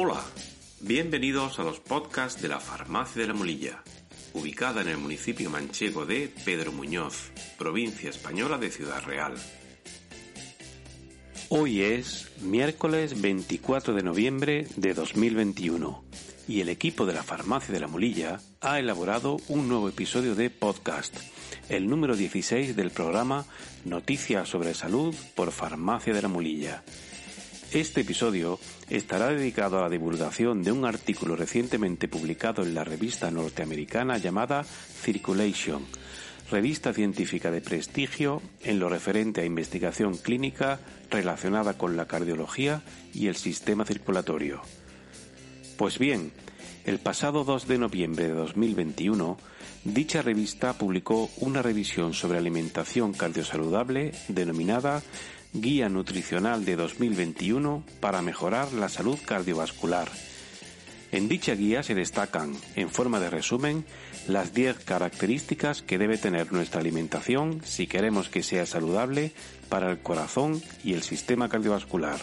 Hola, 0.00 0.22
bienvenidos 0.80 1.58
a 1.58 1.64
los 1.64 1.80
podcasts 1.80 2.40
de 2.40 2.46
la 2.46 2.60
Farmacia 2.60 3.20
de 3.20 3.26
la 3.26 3.34
Molilla, 3.34 3.82
ubicada 4.32 4.80
en 4.82 4.86
el 4.86 4.96
municipio 4.96 5.50
manchego 5.50 6.06
de 6.06 6.32
Pedro 6.44 6.70
Muñoz, 6.70 7.32
provincia 7.58 8.08
española 8.08 8.58
de 8.58 8.70
Ciudad 8.70 9.02
Real. 9.02 9.34
Hoy 11.48 11.82
es 11.82 12.30
miércoles 12.42 13.20
24 13.20 13.92
de 13.92 14.04
noviembre 14.04 14.68
de 14.76 14.94
2021 14.94 16.04
y 16.46 16.60
el 16.60 16.68
equipo 16.68 17.04
de 17.04 17.14
la 17.14 17.24
Farmacia 17.24 17.74
de 17.74 17.80
la 17.80 17.88
Molilla 17.88 18.40
ha 18.60 18.78
elaborado 18.78 19.38
un 19.48 19.66
nuevo 19.66 19.88
episodio 19.88 20.36
de 20.36 20.48
podcast, 20.48 21.16
el 21.68 21.88
número 21.88 22.14
16 22.14 22.76
del 22.76 22.92
programa 22.92 23.46
Noticias 23.84 24.48
sobre 24.48 24.74
Salud 24.74 25.12
por 25.34 25.50
Farmacia 25.50 26.14
de 26.14 26.22
la 26.22 26.28
Molilla. 26.28 26.84
Este 27.72 28.00
episodio 28.00 28.58
estará 28.88 29.28
dedicado 29.28 29.78
a 29.78 29.82
la 29.82 29.90
divulgación 29.90 30.62
de 30.62 30.72
un 30.72 30.86
artículo 30.86 31.36
recientemente 31.36 32.08
publicado 32.08 32.62
en 32.62 32.74
la 32.74 32.82
revista 32.82 33.30
norteamericana 33.30 34.16
llamada 34.16 34.64
Circulation, 34.64 35.84
revista 36.50 36.94
científica 36.94 37.50
de 37.50 37.60
prestigio 37.60 38.40
en 38.62 38.78
lo 38.78 38.88
referente 38.88 39.42
a 39.42 39.44
investigación 39.44 40.16
clínica 40.16 40.80
relacionada 41.10 41.76
con 41.76 41.94
la 41.98 42.06
cardiología 42.06 42.80
y 43.12 43.26
el 43.26 43.36
sistema 43.36 43.84
circulatorio. 43.84 44.62
Pues 45.76 45.98
bien, 45.98 46.32
el 46.86 47.00
pasado 47.00 47.44
2 47.44 47.68
de 47.68 47.76
noviembre 47.76 48.28
de 48.28 48.32
2021, 48.32 49.36
dicha 49.84 50.22
revista 50.22 50.72
publicó 50.72 51.28
una 51.36 51.60
revisión 51.60 52.14
sobre 52.14 52.38
alimentación 52.38 53.12
cardiosaludable 53.12 54.12
denominada 54.28 55.02
Guía 55.52 55.88
Nutricional 55.88 56.64
de 56.64 56.76
2021 56.76 57.82
para 58.00 58.22
mejorar 58.22 58.72
la 58.72 58.88
salud 58.88 59.18
cardiovascular. 59.24 60.08
En 61.10 61.26
dicha 61.28 61.54
guía 61.54 61.82
se 61.82 61.94
destacan, 61.94 62.54
en 62.76 62.90
forma 62.90 63.18
de 63.18 63.30
resumen, 63.30 63.86
las 64.26 64.52
10 64.52 64.84
características 64.84 65.80
que 65.80 65.96
debe 65.96 66.18
tener 66.18 66.52
nuestra 66.52 66.80
alimentación 66.80 67.62
si 67.64 67.86
queremos 67.86 68.28
que 68.28 68.42
sea 68.42 68.66
saludable 68.66 69.32
para 69.70 69.90
el 69.90 70.00
corazón 70.00 70.62
y 70.84 70.92
el 70.92 71.02
sistema 71.02 71.48
cardiovascular. 71.48 72.20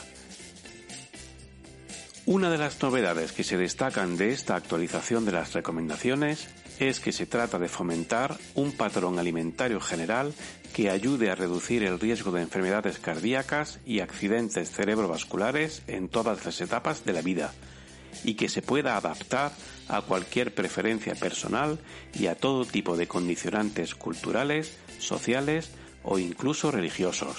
Una 2.27 2.51
de 2.51 2.59
las 2.59 2.81
novedades 2.81 3.31
que 3.31 3.43
se 3.43 3.57
destacan 3.57 4.17
de 4.17 4.31
esta 4.31 4.55
actualización 4.55 5.25
de 5.25 5.31
las 5.31 5.53
recomendaciones 5.53 6.47
es 6.79 6.99
que 6.99 7.11
se 7.11 7.25
trata 7.25 7.59
de 7.59 7.69
fomentar 7.69 8.37
un 8.53 8.71
patrón 8.71 9.19
alimentario 9.19 9.79
general 9.79 10.33
que 10.73 10.89
ayude 10.89 11.29
a 11.29 11.35
reducir 11.35 11.83
el 11.83 11.99
riesgo 11.99 12.31
de 12.31 12.41
enfermedades 12.41 12.99
cardíacas 12.99 13.79
y 13.85 14.01
accidentes 14.01 14.71
cerebrovasculares 14.71 15.83
en 15.87 16.09
todas 16.09 16.45
las 16.45 16.59
etapas 16.59 17.05
de 17.05 17.13
la 17.13 17.21
vida 17.21 17.53
y 18.23 18.35
que 18.35 18.49
se 18.49 18.61
pueda 18.61 18.97
adaptar 18.97 19.51
a 19.87 20.01
cualquier 20.01 20.53
preferencia 20.53 21.15
personal 21.15 21.79
y 22.13 22.27
a 22.27 22.35
todo 22.35 22.65
tipo 22.65 22.97
de 22.97 23.07
condicionantes 23.07 23.95
culturales, 23.95 24.77
sociales 24.99 25.71
o 26.03 26.19
incluso 26.19 26.71
religiosos. 26.71 27.37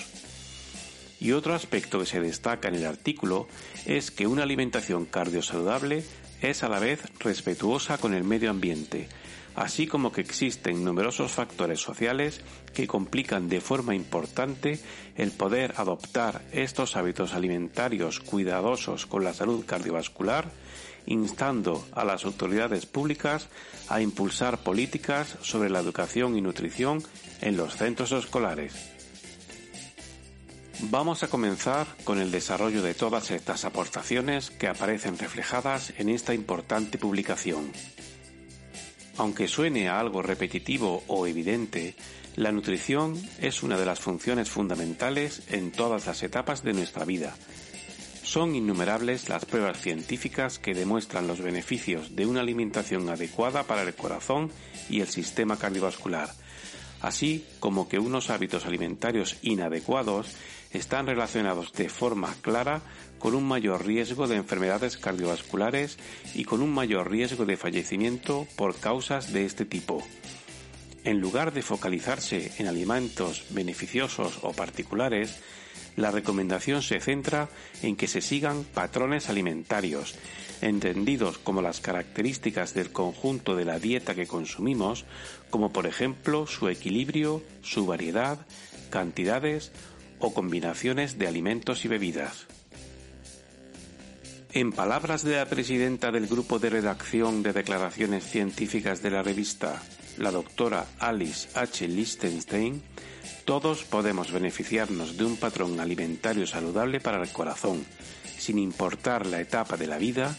Y 1.19 1.33
otro 1.33 1.55
aspecto 1.55 1.99
que 1.99 2.07
se 2.07 2.21
destaca 2.21 2.69
en 2.69 2.75
el 2.75 2.87
artículo 2.87 3.49
es 3.87 4.11
que 4.11 4.27
una 4.27 4.43
alimentación 4.43 5.07
cardiosaludable 5.07 6.05
es 6.43 6.63
a 6.63 6.69
la 6.69 6.79
vez 6.79 7.01
respetuosa 7.19 7.99
con 7.99 8.15
el 8.15 8.25
medio 8.25 8.51
ambiente, 8.51 9.09
así 9.57 9.87
como 9.87 10.13
que 10.13 10.21
existen 10.21 10.85
numerosos 10.85 11.33
factores 11.33 11.81
sociales 11.81 12.43
que 12.75 12.87
complican 12.87 13.49
de 13.49 13.61
forma 13.61 13.95
importante 13.95 14.79
el 15.17 15.33
poder 15.33 15.75
adoptar 15.77 16.43
estos 16.53 16.95
hábitos 16.95 17.33
alimentarios 17.33 18.21
cuidadosos 18.21 19.07
con 19.07 19.25
la 19.25 19.33
salud 19.33 19.65
cardiovascular, 19.65 20.51
instando 21.07 21.87
a 21.93 22.05
las 22.05 22.25
autoridades 22.25 22.85
públicas 22.85 23.49
a 23.89 24.03
impulsar 24.03 24.59
políticas 24.59 25.37
sobre 25.41 25.71
la 25.71 25.81
educación 25.81 26.37
y 26.37 26.43
nutrición 26.43 27.03
en 27.41 27.57
los 27.57 27.77
centros 27.77 28.13
escolares. 28.13 28.75
Vamos 30.91 31.23
a 31.23 31.29
comenzar 31.29 31.87
con 32.05 32.19
el 32.19 32.31
desarrollo 32.31 32.83
de 32.83 32.93
todas 32.93 33.31
estas 33.31 33.65
aportaciones 33.65 34.51
que 34.51 34.69
aparecen 34.69 35.17
reflejadas 35.17 35.95
en 35.97 36.11
esta 36.11 36.35
importante 36.35 36.99
publicación. 36.99 37.73
Aunque 39.19 39.49
suene 39.49 39.89
a 39.89 39.99
algo 39.99 40.23
repetitivo 40.23 41.03
o 41.07 41.27
evidente, 41.27 41.95
la 42.37 42.53
nutrición 42.53 43.21
es 43.41 43.63
una 43.63 43.79
de 43.79 43.87
las 43.87 44.01
funciones 44.01 44.51
fundamentales 44.51 45.43
en 45.49 45.73
todas 45.73 46.07
las 46.07 46.23
etapas 46.23 46.63
de 46.63 46.75
nuestra 46.75 47.07
vida. 47.07 47.35
Son 48.23 48.55
innumerables 48.55 49.29
las 49.31 49.47
pruebas 49.47 49.81
científicas 49.81 50.59
que 50.59 50.75
demuestran 50.75 51.27
los 51.27 51.41
beneficios 51.41 52.15
de 52.15 52.27
una 52.27 52.41
alimentación 52.41 53.09
adecuada 53.09 53.63
para 53.63 53.83
el 53.83 53.95
corazón 53.95 54.51
y 54.91 55.01
el 55.01 55.09
sistema 55.09 55.59
cardiovascular, 55.59 56.29
así 57.01 57.47
como 57.59 57.89
que 57.89 57.99
unos 57.99 58.29
hábitos 58.29 58.67
alimentarios 58.67 59.39
inadecuados 59.41 60.37
están 60.73 61.07
relacionados 61.07 61.73
de 61.73 61.89
forma 61.89 62.35
clara 62.43 62.83
con 63.19 63.35
un 63.35 63.45
mayor 63.45 63.87
riesgo 63.87 64.29
de 64.29 64.37
enfermedades 64.37 64.97
cardiovasculares 64.97 65.99
y 66.35 66.45
con 66.45 66.63
un 66.63 66.73
mayor 66.73 67.11
riesgo 67.11 67.47
de 67.47 67.57
fallecimiento 67.57 68.47
por 68.57 68.77
causas 68.77 69.33
de 69.33 69.45
este 69.45 69.65
tipo. 69.65 70.03
En 71.05 71.21
lugar 71.21 71.53
de 71.53 71.63
focalizarse 71.63 72.53
en 72.59 72.67
alimentos 72.67 73.45
beneficiosos 73.51 74.41
o 74.43 74.53
particulares, 74.53 75.37
la 75.95 76.11
recomendación 76.11 76.83
se 76.83 77.01
centra 77.01 77.49
en 77.83 77.97
que 77.97 78.09
se 78.09 78.21
sigan 78.21 78.65
patrones 78.65 79.29
alimentarios, 79.31 80.15
entendidos 80.61 81.39
como 81.39 81.63
las 81.63 81.81
características 81.81 82.75
del 82.75 82.93
conjunto 82.93 83.57
de 83.57 83.65
la 83.65 83.79
dieta 83.79 84.15
que 84.15 84.27
consumimos, 84.27 85.05
como 85.49 85.73
por 85.73 85.87
ejemplo 85.87 86.47
su 86.47 86.69
equilibrio, 86.69 87.43
su 87.63 87.87
variedad, 87.87 88.47
cantidades 88.91 89.73
o 90.19 90.35
combinaciones 90.35 91.19
de 91.19 91.29
alimentos 91.29 91.85
y 91.85 91.89
bebidas. 91.89 92.47
En 94.57 94.73
palabras 94.73 95.23
de 95.23 95.37
la 95.37 95.45
presidenta 95.45 96.11
del 96.11 96.29
grupo 96.29 96.59
de 96.59 96.71
redacción 96.71 97.43
de 97.43 97.53
declaraciones 97.53 98.25
científicas 98.25 99.03
de 99.03 99.11
la 99.11 99.23
revista, 99.23 99.83
la 100.17 100.31
doctora 100.31 100.87
Alice 100.99 101.51
H. 101.53 101.87
Lichtenstein, 101.87 102.83
todos 103.45 103.85
podemos 103.85 104.33
beneficiarnos 104.33 105.19
de 105.19 105.27
un 105.27 105.37
patrón 105.37 105.79
alimentario 105.79 106.47
saludable 106.47 107.01
para 107.01 107.23
el 107.23 107.29
corazón, 107.29 107.85
sin 108.39 108.59
importar 108.59 109.27
la 109.27 109.43
etapa 109.43 109.77
de 109.77 109.89
la 109.89 109.99
vida, 109.99 110.35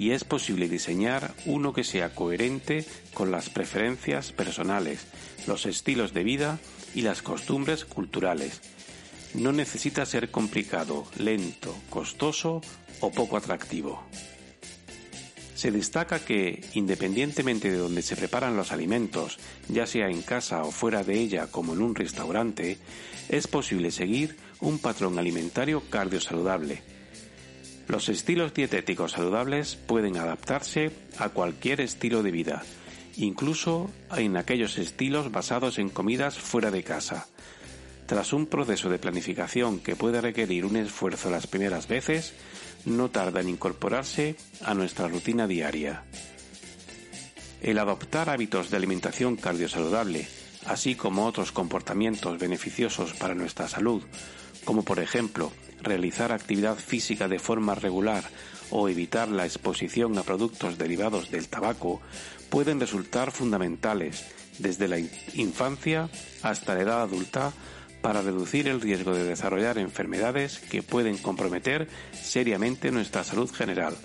y 0.00 0.10
es 0.10 0.24
posible 0.24 0.68
diseñar 0.68 1.32
uno 1.46 1.72
que 1.72 1.84
sea 1.84 2.12
coherente 2.12 2.84
con 3.14 3.30
las 3.30 3.50
preferencias 3.50 4.32
personales, 4.32 5.06
los 5.46 5.64
estilos 5.64 6.12
de 6.12 6.24
vida 6.24 6.58
y 6.92 7.02
las 7.02 7.22
costumbres 7.22 7.84
culturales. 7.84 8.62
No 9.34 9.52
necesita 9.52 10.04
ser 10.06 10.30
complicado, 10.30 11.06
lento, 11.16 11.74
costoso 11.88 12.60
o 13.00 13.10
poco 13.10 13.36
atractivo. 13.36 14.02
Se 15.54 15.70
destaca 15.70 16.18
que, 16.20 16.64
independientemente 16.72 17.70
de 17.70 17.76
donde 17.76 18.02
se 18.02 18.16
preparan 18.16 18.56
los 18.56 18.72
alimentos, 18.72 19.38
ya 19.68 19.86
sea 19.86 20.08
en 20.08 20.22
casa 20.22 20.64
o 20.64 20.70
fuera 20.70 21.04
de 21.04 21.20
ella 21.20 21.48
como 21.48 21.74
en 21.74 21.82
un 21.82 21.94
restaurante, 21.94 22.78
es 23.28 23.46
posible 23.46 23.90
seguir 23.90 24.36
un 24.60 24.78
patrón 24.78 25.18
alimentario 25.18 25.82
cardiosaludable. 25.90 26.82
Los 27.88 28.08
estilos 28.08 28.54
dietéticos 28.54 29.12
saludables 29.12 29.76
pueden 29.76 30.16
adaptarse 30.16 30.92
a 31.18 31.28
cualquier 31.28 31.80
estilo 31.80 32.22
de 32.22 32.30
vida, 32.30 32.62
incluso 33.16 33.90
en 34.16 34.36
aquellos 34.36 34.78
estilos 34.78 35.30
basados 35.30 35.78
en 35.78 35.90
comidas 35.90 36.38
fuera 36.38 36.70
de 36.70 36.84
casa. 36.84 37.26
Tras 38.10 38.32
un 38.32 38.46
proceso 38.46 38.90
de 38.90 38.98
planificación 38.98 39.78
que 39.78 39.94
puede 39.94 40.20
requerir 40.20 40.66
un 40.66 40.74
esfuerzo 40.74 41.30
las 41.30 41.46
primeras 41.46 41.86
veces, 41.86 42.32
no 42.84 43.08
tarda 43.08 43.40
en 43.40 43.48
incorporarse 43.48 44.34
a 44.64 44.74
nuestra 44.74 45.06
rutina 45.06 45.46
diaria. 45.46 46.02
El 47.62 47.78
adoptar 47.78 48.28
hábitos 48.28 48.68
de 48.68 48.78
alimentación 48.78 49.36
cardiosaludable, 49.36 50.26
así 50.66 50.96
como 50.96 51.24
otros 51.24 51.52
comportamientos 51.52 52.36
beneficiosos 52.40 53.14
para 53.14 53.36
nuestra 53.36 53.68
salud, 53.68 54.02
como 54.64 54.82
por 54.82 54.98
ejemplo 54.98 55.52
realizar 55.80 56.32
actividad 56.32 56.78
física 56.78 57.28
de 57.28 57.38
forma 57.38 57.76
regular 57.76 58.24
o 58.70 58.88
evitar 58.88 59.28
la 59.28 59.46
exposición 59.46 60.18
a 60.18 60.24
productos 60.24 60.78
derivados 60.78 61.30
del 61.30 61.46
tabaco, 61.46 62.00
pueden 62.48 62.80
resultar 62.80 63.30
fundamentales 63.30 64.24
desde 64.58 64.88
la 64.88 64.98
infancia 65.34 66.10
hasta 66.42 66.74
la 66.74 66.80
edad 66.80 67.02
adulta 67.02 67.52
para 68.02 68.22
reducir 68.22 68.68
el 68.68 68.80
riesgo 68.80 69.14
de 69.14 69.24
desarrollar 69.24 69.78
enfermedades 69.78 70.58
que 70.58 70.82
pueden 70.82 71.18
comprometer 71.18 71.88
seriamente 72.12 72.90
nuestra 72.90 73.24
salud 73.24 73.50
general, 73.50 73.96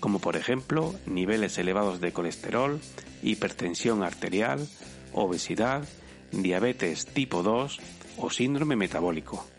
como 0.00 0.18
por 0.18 0.36
ejemplo 0.36 0.94
niveles 1.06 1.58
elevados 1.58 2.00
de 2.00 2.12
colesterol, 2.12 2.80
hipertensión 3.22 4.02
arterial, 4.02 4.66
obesidad, 5.12 5.84
diabetes 6.32 7.06
tipo 7.06 7.42
2 7.42 7.78
o 8.18 8.30
síndrome 8.30 8.76
metabólico. 8.76 9.53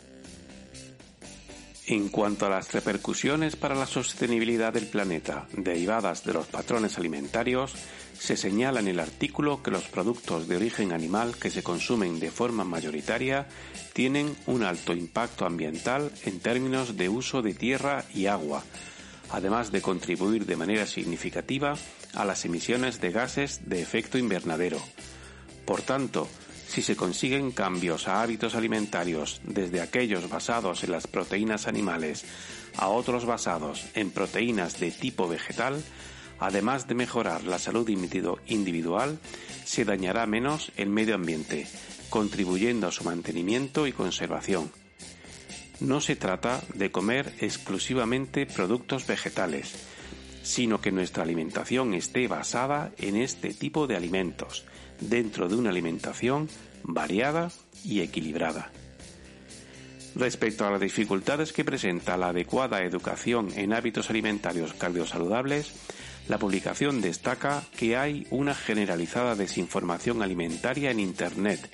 En 1.88 2.08
cuanto 2.08 2.46
a 2.46 2.50
las 2.50 2.72
repercusiones 2.72 3.54
para 3.54 3.76
la 3.76 3.86
sostenibilidad 3.86 4.72
del 4.72 4.88
planeta 4.88 5.46
derivadas 5.52 6.24
de 6.24 6.32
los 6.32 6.46
patrones 6.48 6.98
alimentarios, 6.98 7.74
se 8.18 8.36
señala 8.36 8.80
en 8.80 8.88
el 8.88 8.98
artículo 8.98 9.62
que 9.62 9.70
los 9.70 9.84
productos 9.84 10.48
de 10.48 10.56
origen 10.56 10.90
animal 10.90 11.36
que 11.36 11.48
se 11.48 11.62
consumen 11.62 12.18
de 12.18 12.32
forma 12.32 12.64
mayoritaria 12.64 13.46
tienen 13.92 14.34
un 14.46 14.64
alto 14.64 14.94
impacto 14.94 15.46
ambiental 15.46 16.10
en 16.24 16.40
términos 16.40 16.96
de 16.96 17.08
uso 17.08 17.40
de 17.40 17.54
tierra 17.54 18.04
y 18.12 18.26
agua, 18.26 18.64
además 19.30 19.70
de 19.70 19.80
contribuir 19.80 20.44
de 20.44 20.56
manera 20.56 20.86
significativa 20.86 21.76
a 22.14 22.24
las 22.24 22.44
emisiones 22.44 23.00
de 23.00 23.12
gases 23.12 23.68
de 23.68 23.80
efecto 23.80 24.18
invernadero. 24.18 24.80
Por 25.64 25.82
tanto, 25.82 26.26
si 26.76 26.82
se 26.82 26.94
consiguen 26.94 27.52
cambios 27.52 28.06
a 28.06 28.20
hábitos 28.20 28.54
alimentarios 28.54 29.40
desde 29.44 29.80
aquellos 29.80 30.28
basados 30.28 30.84
en 30.84 30.92
las 30.92 31.06
proteínas 31.06 31.68
animales 31.68 32.26
a 32.76 32.88
otros 32.88 33.24
basados 33.24 33.86
en 33.94 34.10
proteínas 34.10 34.78
de 34.78 34.90
tipo 34.90 35.26
vegetal, 35.26 35.82
además 36.38 36.86
de 36.86 36.94
mejorar 36.94 37.44
la 37.44 37.58
salud 37.58 37.88
individual, 37.88 39.18
se 39.64 39.86
dañará 39.86 40.26
menos 40.26 40.70
el 40.76 40.90
medio 40.90 41.14
ambiente, 41.14 41.66
contribuyendo 42.10 42.88
a 42.88 42.92
su 42.92 43.04
mantenimiento 43.04 43.86
y 43.86 43.92
conservación. 43.92 44.70
No 45.80 46.02
se 46.02 46.14
trata 46.14 46.60
de 46.74 46.90
comer 46.90 47.32
exclusivamente 47.40 48.44
productos 48.44 49.06
vegetales, 49.06 49.72
sino 50.42 50.82
que 50.82 50.92
nuestra 50.92 51.22
alimentación 51.22 51.94
esté 51.94 52.28
basada 52.28 52.92
en 52.98 53.16
este 53.16 53.54
tipo 53.54 53.86
de 53.86 53.96
alimentos, 53.96 54.66
dentro 55.00 55.48
de 55.48 55.56
una 55.56 55.70
alimentación 55.70 56.48
variada 56.82 57.50
y 57.84 58.00
equilibrada. 58.00 58.70
Respecto 60.14 60.66
a 60.66 60.70
las 60.70 60.80
dificultades 60.80 61.52
que 61.52 61.64
presenta 61.64 62.16
la 62.16 62.28
adecuada 62.28 62.82
educación 62.82 63.50
en 63.54 63.74
hábitos 63.74 64.08
alimentarios 64.08 64.72
cardiosaludables, 64.72 65.72
la 66.28 66.38
publicación 66.38 67.02
destaca 67.02 67.62
que 67.76 67.96
hay 67.96 68.26
una 68.30 68.54
generalizada 68.54 69.34
desinformación 69.34 70.22
alimentaria 70.22 70.90
en 70.90 71.00
Internet, 71.00 71.70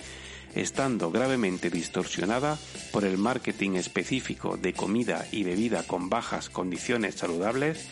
estando 0.54 1.10
gravemente 1.10 1.70
distorsionada 1.70 2.58
por 2.90 3.04
el 3.04 3.16
marketing 3.16 3.76
específico 3.76 4.56
de 4.56 4.72
comida 4.74 5.24
y 5.30 5.44
bebida 5.44 5.84
con 5.84 6.10
bajas 6.10 6.50
condiciones 6.50 7.14
saludables 7.14 7.88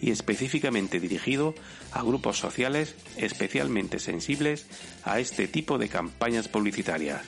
y 0.00 0.10
específicamente 0.10 1.00
dirigido 1.00 1.54
a 1.92 2.02
grupos 2.02 2.38
sociales 2.38 2.94
especialmente 3.16 3.98
sensibles 3.98 4.66
a 5.04 5.20
este 5.20 5.48
tipo 5.48 5.78
de 5.78 5.88
campañas 5.88 6.48
publicitarias. 6.48 7.22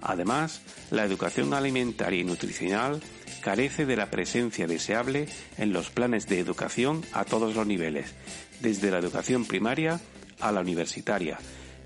Además, 0.00 0.60
la 0.90 1.04
educación 1.04 1.54
alimentaria 1.54 2.20
y 2.20 2.24
nutricional 2.24 3.00
carece 3.40 3.86
de 3.86 3.96
la 3.96 4.10
presencia 4.10 4.66
deseable 4.66 5.28
en 5.56 5.72
los 5.72 5.90
planes 5.90 6.26
de 6.26 6.38
educación 6.38 7.02
a 7.12 7.24
todos 7.24 7.54
los 7.54 7.66
niveles, 7.66 8.14
desde 8.60 8.90
la 8.90 8.98
educación 8.98 9.46
primaria 9.46 10.00
a 10.40 10.52
la 10.52 10.60
universitaria, 10.60 11.38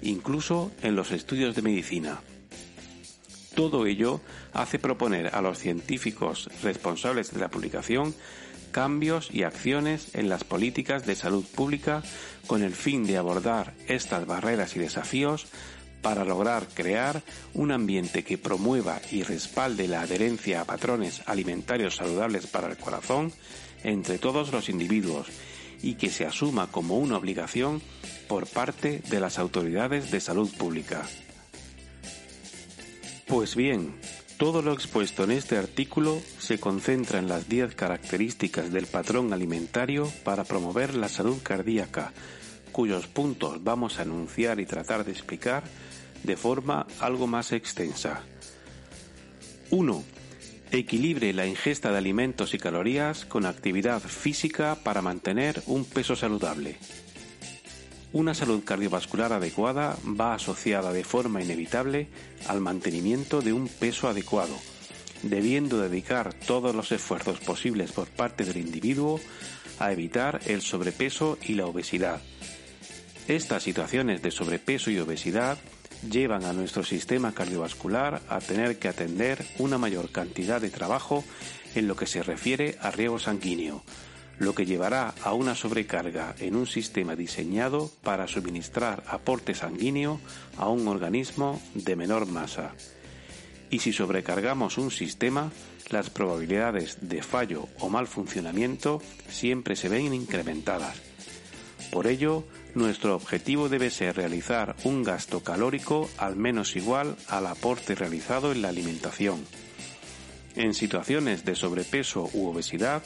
incluso 0.02 0.72
en 0.82 0.96
los 0.96 1.12
estudios 1.12 1.54
de 1.54 1.62
medicina. 1.62 2.20
Todo 3.54 3.86
ello 3.86 4.20
hace 4.52 4.78
proponer 4.78 5.34
a 5.34 5.42
los 5.42 5.58
científicos 5.58 6.48
responsables 6.62 7.32
de 7.32 7.40
la 7.40 7.48
publicación 7.48 8.14
cambios 8.70 9.28
y 9.32 9.42
acciones 9.42 10.14
en 10.14 10.28
las 10.28 10.44
políticas 10.44 11.06
de 11.06 11.14
salud 11.14 11.44
pública 11.44 12.02
con 12.46 12.62
el 12.62 12.74
fin 12.74 13.06
de 13.06 13.16
abordar 13.16 13.74
estas 13.86 14.26
barreras 14.26 14.76
y 14.76 14.78
desafíos 14.78 15.46
para 16.02 16.24
lograr 16.24 16.66
crear 16.72 17.22
un 17.54 17.72
ambiente 17.72 18.22
que 18.24 18.38
promueva 18.38 19.00
y 19.10 19.22
respalde 19.22 19.88
la 19.88 20.02
adherencia 20.02 20.60
a 20.60 20.64
patrones 20.64 21.22
alimentarios 21.26 21.96
saludables 21.96 22.46
para 22.46 22.68
el 22.68 22.76
corazón 22.76 23.32
entre 23.82 24.18
todos 24.18 24.52
los 24.52 24.68
individuos 24.68 25.26
y 25.82 25.94
que 25.94 26.10
se 26.10 26.26
asuma 26.26 26.68
como 26.68 26.98
una 26.98 27.16
obligación 27.16 27.82
por 28.28 28.46
parte 28.46 29.00
de 29.08 29.20
las 29.20 29.38
autoridades 29.38 30.10
de 30.10 30.20
salud 30.20 30.50
pública. 30.56 31.06
Pues 33.26 33.54
bien, 33.54 33.94
todo 34.38 34.62
lo 34.62 34.72
expuesto 34.72 35.24
en 35.24 35.32
este 35.32 35.58
artículo 35.58 36.22
se 36.38 36.60
concentra 36.60 37.18
en 37.18 37.28
las 37.28 37.48
10 37.48 37.74
características 37.74 38.72
del 38.72 38.86
patrón 38.86 39.32
alimentario 39.32 40.10
para 40.22 40.44
promover 40.44 40.94
la 40.94 41.08
salud 41.08 41.38
cardíaca, 41.42 42.12
cuyos 42.70 43.08
puntos 43.08 43.62
vamos 43.64 43.98
a 43.98 44.02
anunciar 44.02 44.60
y 44.60 44.66
tratar 44.66 45.04
de 45.04 45.10
explicar 45.10 45.64
de 46.22 46.36
forma 46.36 46.86
algo 47.00 47.26
más 47.26 47.50
extensa. 47.50 48.22
1. 49.70 50.04
Equilibre 50.70 51.32
la 51.32 51.46
ingesta 51.46 51.90
de 51.90 51.98
alimentos 51.98 52.54
y 52.54 52.58
calorías 52.58 53.24
con 53.24 53.44
actividad 53.44 54.00
física 54.00 54.76
para 54.84 55.02
mantener 55.02 55.62
un 55.66 55.84
peso 55.84 56.14
saludable. 56.14 56.76
Una 58.12 58.32
salud 58.32 58.64
cardiovascular 58.64 59.34
adecuada 59.34 59.96
va 60.18 60.32
asociada 60.32 60.92
de 60.92 61.04
forma 61.04 61.42
inevitable 61.42 62.08
al 62.46 62.60
mantenimiento 62.60 63.42
de 63.42 63.52
un 63.52 63.68
peso 63.68 64.08
adecuado, 64.08 64.56
debiendo 65.22 65.78
dedicar 65.78 66.32
todos 66.32 66.74
los 66.74 66.90
esfuerzos 66.90 67.38
posibles 67.40 67.92
por 67.92 68.08
parte 68.08 68.44
del 68.44 68.56
individuo 68.56 69.20
a 69.78 69.92
evitar 69.92 70.40
el 70.46 70.62
sobrepeso 70.62 71.36
y 71.42 71.54
la 71.54 71.66
obesidad. 71.66 72.22
Estas 73.28 73.62
situaciones 73.62 74.22
de 74.22 74.30
sobrepeso 74.30 74.90
y 74.90 74.98
obesidad 74.98 75.58
llevan 76.10 76.44
a 76.44 76.54
nuestro 76.54 76.84
sistema 76.84 77.34
cardiovascular 77.34 78.22
a 78.30 78.38
tener 78.38 78.78
que 78.78 78.88
atender 78.88 79.44
una 79.58 79.76
mayor 79.76 80.10
cantidad 80.10 80.62
de 80.62 80.70
trabajo 80.70 81.24
en 81.74 81.86
lo 81.86 81.94
que 81.94 82.06
se 82.06 82.22
refiere 82.22 82.78
a 82.80 82.90
riego 82.90 83.18
sanguíneo, 83.18 83.82
lo 84.38 84.54
que 84.54 84.66
llevará 84.66 85.14
a 85.22 85.32
una 85.32 85.54
sobrecarga 85.54 86.34
en 86.38 86.56
un 86.56 86.66
sistema 86.66 87.16
diseñado 87.16 87.90
para 88.02 88.28
suministrar 88.28 89.02
aporte 89.06 89.54
sanguíneo 89.54 90.20
a 90.56 90.68
un 90.68 90.86
organismo 90.88 91.60
de 91.74 91.96
menor 91.96 92.26
masa. 92.26 92.74
Y 93.70 93.80
si 93.80 93.92
sobrecargamos 93.92 94.78
un 94.78 94.90
sistema, 94.90 95.50
las 95.90 96.10
probabilidades 96.10 96.98
de 97.00 97.22
fallo 97.22 97.68
o 97.80 97.88
mal 97.88 98.06
funcionamiento 98.06 99.02
siempre 99.28 99.76
se 99.76 99.88
ven 99.88 100.14
incrementadas. 100.14 100.96
Por 101.90 102.06
ello, 102.06 102.44
nuestro 102.74 103.14
objetivo 103.14 103.68
debe 103.68 103.90
ser 103.90 104.16
realizar 104.16 104.76
un 104.84 105.02
gasto 105.02 105.42
calórico 105.42 106.08
al 106.18 106.36
menos 106.36 106.76
igual 106.76 107.16
al 107.28 107.46
aporte 107.46 107.94
realizado 107.94 108.52
en 108.52 108.62
la 108.62 108.68
alimentación. 108.68 109.44
En 110.58 110.74
situaciones 110.74 111.44
de 111.44 111.54
sobrepeso 111.54 112.28
u 112.32 112.48
obesidad, 112.48 113.04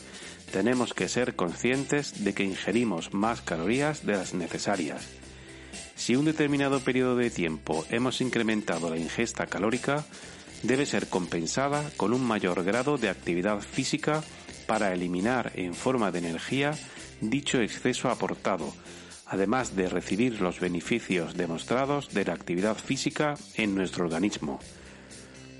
tenemos 0.52 0.94
que 0.94 1.06
ser 1.06 1.36
conscientes 1.36 2.24
de 2.24 2.32
que 2.32 2.44
ingerimos 2.44 3.12
más 3.12 3.42
calorías 3.42 4.06
de 4.06 4.14
las 4.14 4.32
necesarias. 4.32 5.06
Si 5.94 6.16
un 6.16 6.24
determinado 6.24 6.80
periodo 6.80 7.14
de 7.14 7.28
tiempo 7.28 7.84
hemos 7.90 8.22
incrementado 8.22 8.88
la 8.88 8.96
ingesta 8.96 9.46
calórica, 9.48 10.06
debe 10.62 10.86
ser 10.86 11.08
compensada 11.08 11.90
con 11.98 12.14
un 12.14 12.24
mayor 12.24 12.64
grado 12.64 12.96
de 12.96 13.10
actividad 13.10 13.60
física 13.60 14.24
para 14.66 14.94
eliminar 14.94 15.52
en 15.54 15.74
forma 15.74 16.10
de 16.10 16.20
energía 16.20 16.72
dicho 17.20 17.60
exceso 17.60 18.08
aportado, 18.08 18.72
además 19.26 19.76
de 19.76 19.90
recibir 19.90 20.40
los 20.40 20.58
beneficios 20.58 21.34
demostrados 21.34 22.14
de 22.14 22.24
la 22.24 22.32
actividad 22.32 22.78
física 22.78 23.34
en 23.56 23.74
nuestro 23.74 24.06
organismo. 24.06 24.58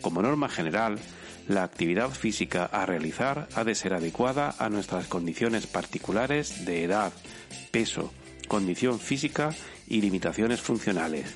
Como 0.00 0.22
norma 0.22 0.49
general, 0.49 0.99
la 1.49 1.64
actividad 1.64 2.11
física 2.11 2.64
a 2.64 2.87
realizar 2.87 3.49
ha 3.54 3.64
de 3.64 3.75
ser 3.75 3.94
adecuada 3.94 4.54
a 4.58 4.68
nuestras 4.68 5.06
condiciones 5.06 5.66
particulares 5.66 6.64
de 6.64 6.84
edad, 6.84 7.12
peso, 7.70 8.12
condición 8.49 9.00
física 9.00 9.54
y 9.87 10.00
limitaciones 10.00 10.61
funcionales. 10.61 11.34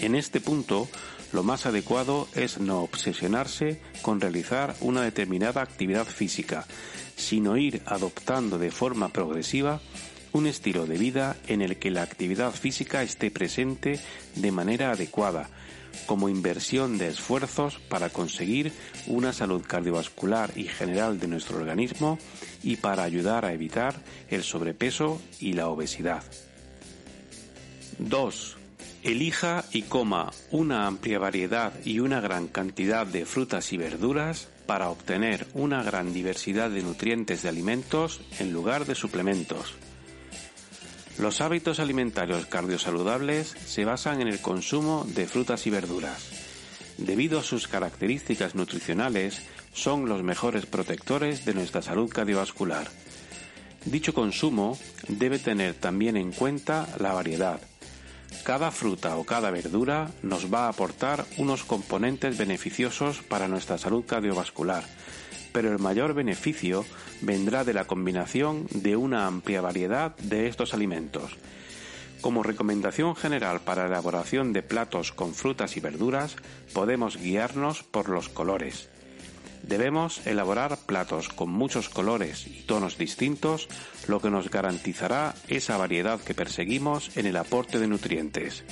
En 0.00 0.14
este 0.14 0.40
punto, 0.40 0.88
lo 1.32 1.42
más 1.42 1.66
adecuado 1.66 2.28
es 2.34 2.58
no 2.58 2.82
obsesionarse 2.82 3.80
con 4.02 4.20
realizar 4.20 4.76
una 4.80 5.02
determinada 5.02 5.62
actividad 5.62 6.06
física, 6.06 6.66
sino 7.16 7.56
ir 7.56 7.82
adoptando 7.86 8.58
de 8.58 8.70
forma 8.70 9.08
progresiva 9.08 9.80
un 10.32 10.46
estilo 10.46 10.86
de 10.86 10.98
vida 10.98 11.36
en 11.48 11.62
el 11.62 11.76
que 11.78 11.90
la 11.90 12.02
actividad 12.02 12.52
física 12.52 13.02
esté 13.02 13.30
presente 13.30 13.98
de 14.34 14.52
manera 14.52 14.90
adecuada, 14.90 15.48
como 16.06 16.28
inversión 16.28 16.98
de 16.98 17.08
esfuerzos 17.08 17.78
para 17.88 18.10
conseguir 18.10 18.72
una 19.06 19.32
salud 19.32 19.62
cardiovascular 19.66 20.52
y 20.56 20.64
general 20.64 21.18
de 21.18 21.28
nuestro 21.28 21.56
organismo 21.56 22.18
y 22.62 22.76
para 22.76 23.04
ayudar 23.04 23.44
a 23.44 23.52
evitar 23.52 23.94
el 24.28 24.42
sobrepeso 24.42 25.20
y 25.40 25.54
la 25.54 25.68
obesidad. 25.68 26.22
2. 27.98 28.56
Elija 29.02 29.64
y 29.72 29.82
coma 29.82 30.32
una 30.50 30.86
amplia 30.86 31.18
variedad 31.18 31.72
y 31.84 32.00
una 32.00 32.20
gran 32.20 32.48
cantidad 32.48 33.06
de 33.06 33.24
frutas 33.24 33.72
y 33.72 33.76
verduras 33.76 34.48
para 34.66 34.90
obtener 34.90 35.46
una 35.54 35.82
gran 35.82 36.12
diversidad 36.12 36.70
de 36.70 36.82
nutrientes 36.82 37.42
de 37.42 37.48
alimentos 37.48 38.20
en 38.40 38.52
lugar 38.52 38.84
de 38.84 38.96
suplementos. 38.96 39.74
Los 41.18 41.40
hábitos 41.40 41.80
alimentarios 41.80 42.44
cardiosaludables 42.44 43.48
se 43.64 43.84
basan 43.86 44.20
en 44.20 44.28
el 44.28 44.40
consumo 44.40 45.06
de 45.08 45.26
frutas 45.26 45.66
y 45.66 45.70
verduras. 45.70 46.30
Debido 46.98 47.38
a 47.38 47.42
sus 47.42 47.68
características 47.68 48.54
nutricionales, 48.54 49.40
son 49.72 50.08
los 50.08 50.22
mejores 50.22 50.66
protectores 50.66 51.44
de 51.44 51.54
nuestra 51.54 51.80
salud 51.80 52.10
cardiovascular. 52.10 52.88
Dicho 53.86 54.12
consumo 54.12 54.78
debe 55.08 55.38
tener 55.38 55.74
también 55.74 56.16
en 56.16 56.32
cuenta 56.32 56.88
la 56.98 57.12
variedad. 57.12 57.60
Cada 58.44 58.70
fruta 58.70 59.16
o 59.16 59.24
cada 59.24 59.50
verdura 59.50 60.10
nos 60.22 60.52
va 60.52 60.66
a 60.66 60.68
aportar 60.68 61.24
unos 61.38 61.64
componentes 61.64 62.36
beneficiosos 62.36 63.22
para 63.22 63.48
nuestra 63.48 63.78
salud 63.78 64.04
cardiovascular, 64.04 64.84
pero 65.56 65.72
el 65.72 65.78
mayor 65.78 66.12
beneficio 66.12 66.84
vendrá 67.22 67.64
de 67.64 67.72
la 67.72 67.86
combinación 67.86 68.66
de 68.72 68.94
una 68.94 69.26
amplia 69.26 69.62
variedad 69.62 70.14
de 70.18 70.48
estos 70.48 70.74
alimentos. 70.74 71.38
Como 72.20 72.42
recomendación 72.42 73.16
general 73.16 73.60
para 73.62 73.84
la 73.84 73.88
elaboración 73.88 74.52
de 74.52 74.62
platos 74.62 75.12
con 75.12 75.32
frutas 75.32 75.78
y 75.78 75.80
verduras, 75.80 76.36
podemos 76.74 77.16
guiarnos 77.16 77.84
por 77.84 78.10
los 78.10 78.28
colores. 78.28 78.90
Debemos 79.62 80.26
elaborar 80.26 80.76
platos 80.84 81.30
con 81.30 81.48
muchos 81.48 81.88
colores 81.88 82.46
y 82.46 82.64
tonos 82.66 82.98
distintos, 82.98 83.66
lo 84.08 84.20
que 84.20 84.28
nos 84.28 84.50
garantizará 84.50 85.34
esa 85.48 85.78
variedad 85.78 86.20
que 86.20 86.34
perseguimos 86.34 87.16
en 87.16 87.24
el 87.24 87.38
aporte 87.38 87.78
de 87.78 87.86
nutrientes. 87.86 88.62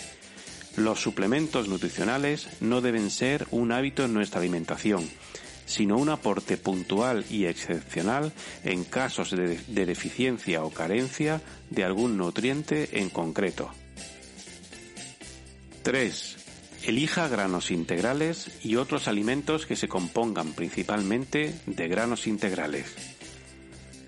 Los 0.77 1.01
suplementos 1.01 1.67
nutricionales 1.67 2.47
no 2.61 2.83
deben 2.83 3.09
ser 3.09 3.47
un 3.53 3.73
hábito 3.73 4.05
en 4.05 4.13
nuestra 4.13 4.41
alimentación, 4.41 5.09
sino 5.67 5.97
un 5.97 6.09
aporte 6.09 6.57
puntual 6.57 7.25
y 7.31 7.47
excepcional 7.47 8.33
en 8.65 8.85
casos 8.85 9.31
de, 9.31 9.57
deficiencia 9.67 10.65
o 10.65 10.71
carencia 10.71 11.41
de 11.71 11.85
algún 11.85 12.17
nutriente 12.17 13.01
en 13.01 13.11
concreto. 13.11 13.71
3. 15.83 16.37
Elija 16.85 17.29
granos 17.29 17.71
integrales 17.71 18.51
y 18.63 18.77
otros 18.77 19.09
alimentos 19.09 19.67
que 19.67 19.77
se 19.77 19.89
compongan 19.89 20.53
principalmente 20.53 21.55
de 21.67 21.89
granos 21.89 22.27
integrales. 22.27 22.95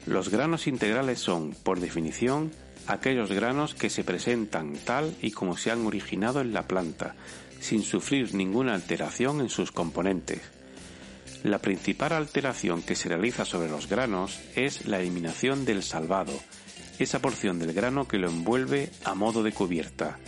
Los 0.06 0.28
granos 0.28 0.66
integrales 0.66 1.18
son, 1.18 1.54
por 1.62 1.80
definición, 1.80 2.52
aquellos 2.86 3.32
granos 3.32 3.74
que 3.74 3.90
se 3.90 4.04
presentan 4.04 4.74
tal 4.74 5.16
y 5.20 5.32
como 5.32 5.56
se 5.56 5.70
han 5.70 5.86
originado 5.86 6.40
en 6.40 6.52
la 6.52 6.68
planta, 6.68 7.16
sin 7.60 7.82
sufrir 7.82 8.34
ninguna 8.34 8.74
alteración 8.74 9.40
en 9.40 9.48
sus 9.48 9.72
componentes. 9.72 10.55
La 11.46 11.60
principal 11.60 12.12
alteración 12.12 12.82
que 12.82 12.96
se 12.96 13.08
realiza 13.08 13.44
sobre 13.44 13.68
los 13.68 13.88
granos 13.88 14.40
es 14.56 14.86
la 14.86 14.98
eliminación 14.98 15.64
del 15.64 15.84
salvado, 15.84 16.32
esa 16.98 17.22
porción 17.22 17.60
del 17.60 17.72
grano 17.72 18.08
que 18.08 18.18
lo 18.18 18.28
envuelve 18.28 18.90
a 19.04 19.14
modo 19.14 19.44
de 19.44 19.52
cubierta. 19.52 20.18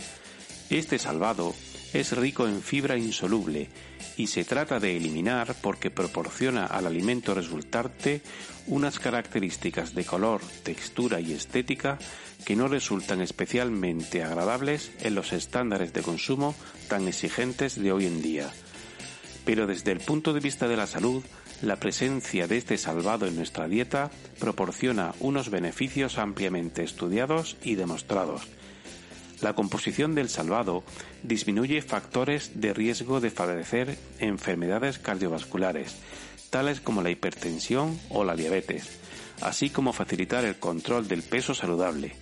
Este 0.69 0.97
salvado 0.97 1.53
es 1.91 2.15
rico 2.15 2.47
en 2.47 2.61
fibra 2.61 2.97
insoluble 2.97 3.67
y 4.15 4.27
se 4.27 4.45
trata 4.45 4.79
de 4.79 4.95
eliminar 4.95 5.57
porque 5.61 5.91
proporciona 5.91 6.65
al 6.65 6.87
alimento 6.87 7.35
resultante 7.35 8.21
unas 8.67 8.97
características 8.97 9.93
de 9.93 10.05
color, 10.05 10.39
textura 10.63 11.19
y 11.19 11.33
estética 11.33 11.99
que 12.45 12.55
no 12.55 12.69
resultan 12.69 13.19
especialmente 13.19 14.23
agradables 14.23 14.93
en 15.01 15.15
los 15.15 15.33
estándares 15.33 15.91
de 15.91 16.01
consumo 16.01 16.55
tan 16.87 17.09
exigentes 17.09 17.75
de 17.75 17.91
hoy 17.91 18.05
en 18.05 18.21
día. 18.21 18.53
Pero 19.49 19.65
desde 19.65 19.91
el 19.91 19.99
punto 19.99 20.31
de 20.31 20.41
vista 20.41 20.67
de 20.67 20.77
la 20.77 20.85
salud, 20.85 21.23
la 21.63 21.77
presencia 21.77 22.45
de 22.45 22.57
este 22.57 22.77
salvado 22.77 23.25
en 23.25 23.35
nuestra 23.35 23.67
dieta 23.67 24.11
proporciona 24.37 25.15
unos 25.21 25.49
beneficios 25.49 26.19
ampliamente 26.19 26.83
estudiados 26.83 27.57
y 27.63 27.73
demostrados. 27.73 28.43
La 29.41 29.53
composición 29.53 30.13
del 30.13 30.29
salvado 30.29 30.83
disminuye 31.23 31.81
factores 31.81 32.61
de 32.61 32.75
riesgo 32.75 33.21
de 33.21 33.31
padecer 33.31 33.97
enfermedades 34.19 34.99
cardiovasculares, 34.99 35.95
tales 36.51 36.79
como 36.79 37.01
la 37.01 37.09
hipertensión 37.09 37.99
o 38.09 38.23
la 38.23 38.35
diabetes, 38.35 38.99
así 39.41 39.71
como 39.71 39.93
facilitar 39.93 40.45
el 40.45 40.59
control 40.59 41.07
del 41.07 41.23
peso 41.23 41.55
saludable. 41.55 42.13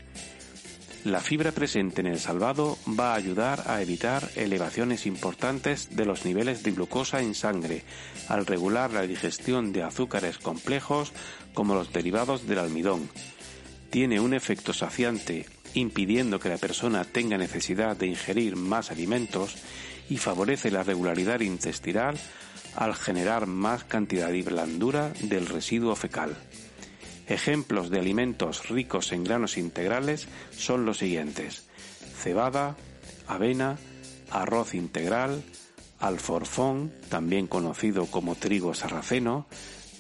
La 1.08 1.22
fibra 1.22 1.54
presente 1.54 2.02
en 2.02 2.08
el 2.08 2.20
salvado 2.20 2.78
va 2.86 3.14
a 3.14 3.16
ayudar 3.16 3.64
a 3.68 3.82
evitar 3.82 4.30
elevaciones 4.36 5.06
importantes 5.06 5.96
de 5.96 6.04
los 6.04 6.26
niveles 6.26 6.64
de 6.64 6.72
glucosa 6.72 7.22
en 7.22 7.34
sangre, 7.34 7.84
al 8.28 8.46
regular 8.46 8.92
la 8.92 9.04
digestión 9.04 9.72
de 9.72 9.84
azúcares 9.84 10.38
complejos 10.38 11.14
como 11.54 11.76
los 11.76 11.94
derivados 11.94 12.46
del 12.46 12.60
almidón. 12.60 13.10
Tiene 13.90 14.20
un 14.20 14.34
efecto 14.34 14.74
saciante, 14.74 15.46
impidiendo 15.76 16.42
que 16.42 16.50
la 16.50 16.58
persona 16.58 17.06
tenga 17.06 17.38
necesidad 17.38 17.96
de 17.96 18.08
ingerir 18.08 18.58
más 18.58 18.92
alimentos 18.92 19.56
y 20.10 20.18
favorece 20.18 20.72
la 20.72 20.84
regularidad 20.84 21.40
intestinal 21.40 22.18
al 22.76 22.96
generar 22.96 23.48
más 23.48 23.86
cantidad 23.86 24.30
de 24.30 24.42
blandura 24.42 25.14
del 25.22 25.46
residuo 25.46 25.96
fecal. 25.96 26.36
Ejemplos 27.28 27.90
de 27.90 28.00
alimentos 28.00 28.70
ricos 28.70 29.12
en 29.12 29.24
granos 29.24 29.58
integrales 29.58 30.28
son 30.52 30.86
los 30.86 31.00
siguientes. 31.00 31.68
Cebada, 32.18 32.78
avena, 33.28 33.78
arroz 34.32 34.74
integral, 34.74 35.44
alforfón, 36.00 36.94
también 37.10 37.48
conocido 37.48 38.06
como 38.06 38.36
trigo 38.36 38.74
sarraceno, 38.74 39.46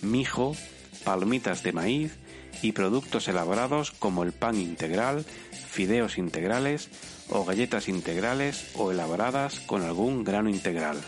mijo, 0.01 0.55
palmitas 1.03 1.63
de 1.63 1.73
maíz 1.73 2.17
y 2.61 2.71
productos 2.71 3.27
elaborados 3.27 3.91
como 3.91 4.23
el 4.23 4.31
pan 4.31 4.55
integral, 4.55 5.25
fideos 5.51 6.17
integrales 6.17 6.89
o 7.29 7.43
galletas 7.45 7.89
integrales 7.89 8.71
o 8.75 8.91
elaboradas 8.91 9.59
con 9.61 9.83
algún 9.83 10.23
grano 10.23 10.49
integral. 10.49 11.01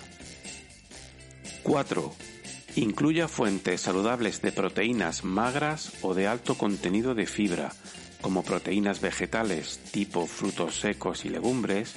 4. 1.63 2.28
Incluya 2.75 3.27
fuentes 3.27 3.81
saludables 3.81 4.41
de 4.41 4.51
proteínas 4.51 5.23
magras 5.23 5.91
o 6.01 6.13
de 6.13 6.27
alto 6.27 6.55
contenido 6.55 7.15
de 7.15 7.25
fibra, 7.25 7.73
como 8.21 8.43
proteínas 8.43 9.01
vegetales 9.01 9.79
tipo 9.91 10.27
frutos 10.27 10.79
secos 10.79 11.25
y 11.25 11.29
legumbres, 11.29 11.95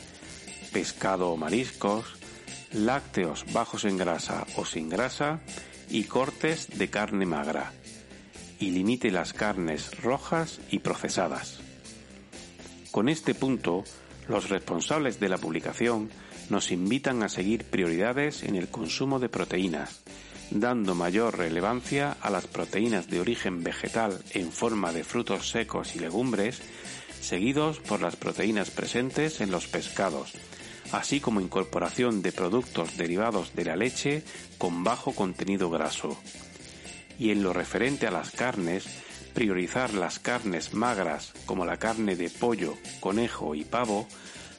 pescado 0.73 1.31
o 1.31 1.37
mariscos, 1.37 2.07
lácteos 2.73 3.45
bajos 3.53 3.85
en 3.85 3.99
grasa 3.99 4.47
o 4.57 4.65
sin 4.65 4.89
grasa 4.89 5.41
y 5.91 6.05
cortes 6.05 6.69
de 6.79 6.89
carne 6.89 7.27
magra. 7.27 7.73
Y 8.59 8.71
limite 8.71 9.11
las 9.11 9.33
carnes 9.33 10.01
rojas 10.03 10.61
y 10.71 10.79
procesadas. 10.79 11.61
Con 12.91 13.09
este 13.09 13.35
punto, 13.35 13.85
los 14.29 14.49
responsables 14.49 15.21
de 15.21 15.29
la 15.29 15.39
publicación 15.39 16.11
nos 16.49 16.71
invitan 16.71 17.23
a 17.23 17.29
seguir 17.29 17.65
prioridades 17.65 18.43
en 18.43 18.57
el 18.57 18.69
consumo 18.69 19.19
de 19.19 19.29
proteínas, 19.29 20.03
dando 20.51 20.95
mayor 20.95 21.39
relevancia 21.39 22.17
a 22.21 22.31
las 22.31 22.47
proteínas 22.47 23.09
de 23.09 23.21
origen 23.21 23.63
vegetal 23.63 24.23
en 24.33 24.53
forma 24.53 24.93
de 24.93 25.05
frutos 25.05 25.51
secos 25.51 25.97
y 25.97 26.01
legumbres, 26.01 26.61
seguidos 27.21 27.79
por 27.79 28.03
las 28.03 28.17
proteínas 28.17 28.71
presentes 28.71 29.41
en 29.41 29.51
los 29.51 29.67
pescados, 29.67 30.33
así 30.93 31.21
como 31.21 31.41
incorporación 31.41 32.23
de 32.23 32.33
productos 32.33 32.97
derivados 32.97 33.55
de 33.55 33.65
la 33.65 33.77
leche 33.77 34.23
con 34.59 34.85
bajo 34.85 35.13
contenido 35.13 35.71
graso. 35.71 36.17
Y 37.19 37.31
en 37.31 37.43
lo 37.43 37.53
referente 37.53 38.07
a 38.07 38.11
las 38.11 38.31
carnes, 38.31 38.85
priorizar 39.33 39.95
las 39.95 40.19
carnes 40.19 40.75
magras 40.75 41.33
como 41.47 41.65
la 41.65 41.79
carne 41.79 42.17
de 42.17 42.29
pollo, 42.29 42.77
conejo 43.01 43.55
y 43.55 43.65
pavo, 43.65 44.07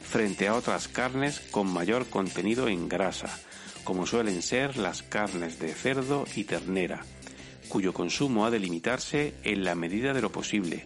frente 0.01 0.47
a 0.47 0.55
otras 0.55 0.87
carnes 0.87 1.39
con 1.51 1.71
mayor 1.71 2.07
contenido 2.07 2.67
en 2.67 2.87
grasa, 2.87 3.39
como 3.83 4.05
suelen 4.05 4.41
ser 4.41 4.77
las 4.77 5.03
carnes 5.03 5.59
de 5.59 5.73
cerdo 5.73 6.25
y 6.35 6.45
ternera, 6.45 7.05
cuyo 7.67 7.93
consumo 7.93 8.45
ha 8.45 8.51
de 8.51 8.59
limitarse 8.59 9.33
en 9.43 9.63
la 9.63 9.75
medida 9.75 10.13
de 10.13 10.21
lo 10.21 10.31
posible, 10.31 10.85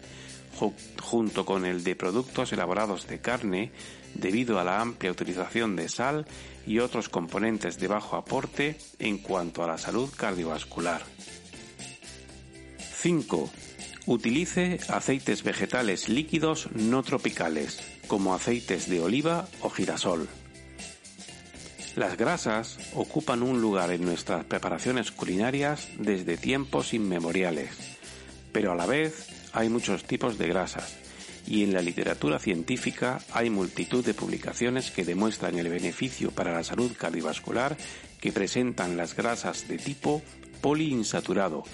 junto 1.00 1.46
con 1.46 1.64
el 1.64 1.84
de 1.84 1.96
productos 1.96 2.52
elaborados 2.52 3.06
de 3.06 3.20
carne, 3.20 3.70
debido 4.14 4.58
a 4.58 4.64
la 4.64 4.80
amplia 4.80 5.12
utilización 5.12 5.76
de 5.76 5.88
sal 5.88 6.26
y 6.66 6.80
otros 6.80 7.08
componentes 7.08 7.78
de 7.78 7.88
bajo 7.88 8.16
aporte 8.16 8.76
en 8.98 9.18
cuanto 9.18 9.62
a 9.62 9.68
la 9.68 9.78
salud 9.78 10.10
cardiovascular. 10.16 11.02
5. 13.00 13.50
Utilice 14.06 14.80
aceites 14.88 15.44
vegetales 15.44 16.08
líquidos 16.08 16.68
no 16.72 17.02
tropicales, 17.02 17.80
como 18.08 18.34
aceites 18.34 18.88
de 18.88 19.00
oliva 19.00 19.46
o 19.60 19.70
girasol. 19.70 20.28
Las 21.98 22.16
grasas 22.16 22.78
ocupan 22.94 23.42
un 23.42 23.60
lugar 23.60 23.90
en 23.90 24.04
nuestras 24.04 24.44
preparaciones 24.44 25.10
culinarias 25.10 25.88
desde 25.98 26.36
tiempos 26.36 26.94
inmemoriales, 26.94 27.70
pero 28.52 28.70
a 28.70 28.76
la 28.76 28.86
vez 28.86 29.26
hay 29.52 29.68
muchos 29.68 30.04
tipos 30.04 30.38
de 30.38 30.46
grasas 30.46 30.96
y 31.44 31.64
en 31.64 31.72
la 31.72 31.82
literatura 31.82 32.38
científica 32.38 33.18
hay 33.32 33.50
multitud 33.50 34.04
de 34.04 34.14
publicaciones 34.14 34.92
que 34.92 35.04
demuestran 35.04 35.58
el 35.58 35.68
beneficio 35.70 36.30
para 36.30 36.52
la 36.52 36.62
salud 36.62 36.92
cardiovascular 36.96 37.76
que 38.20 38.30
presentan 38.30 38.96
las 38.96 39.16
grasas 39.16 39.66
de 39.66 39.78
tipo 39.78 40.22
poliinsaturado, 40.60 41.64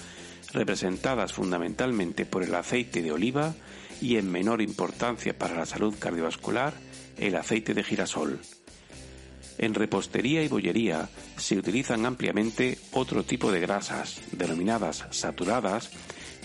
representadas 0.54 1.34
fundamentalmente 1.34 2.24
por 2.24 2.44
el 2.44 2.54
aceite 2.54 3.02
de 3.02 3.12
oliva 3.12 3.52
y 4.00 4.16
en 4.16 4.32
menor 4.32 4.62
importancia 4.62 5.38
para 5.38 5.54
la 5.54 5.66
salud 5.66 5.94
cardiovascular 5.98 6.72
el 7.18 7.36
aceite 7.36 7.74
de 7.74 7.84
girasol. 7.84 8.40
En 9.58 9.74
repostería 9.74 10.42
y 10.42 10.48
bollería 10.48 11.08
se 11.36 11.56
utilizan 11.56 12.06
ampliamente 12.06 12.78
otro 12.92 13.24
tipo 13.24 13.52
de 13.52 13.60
grasas, 13.60 14.20
denominadas 14.32 15.04
saturadas, 15.10 15.90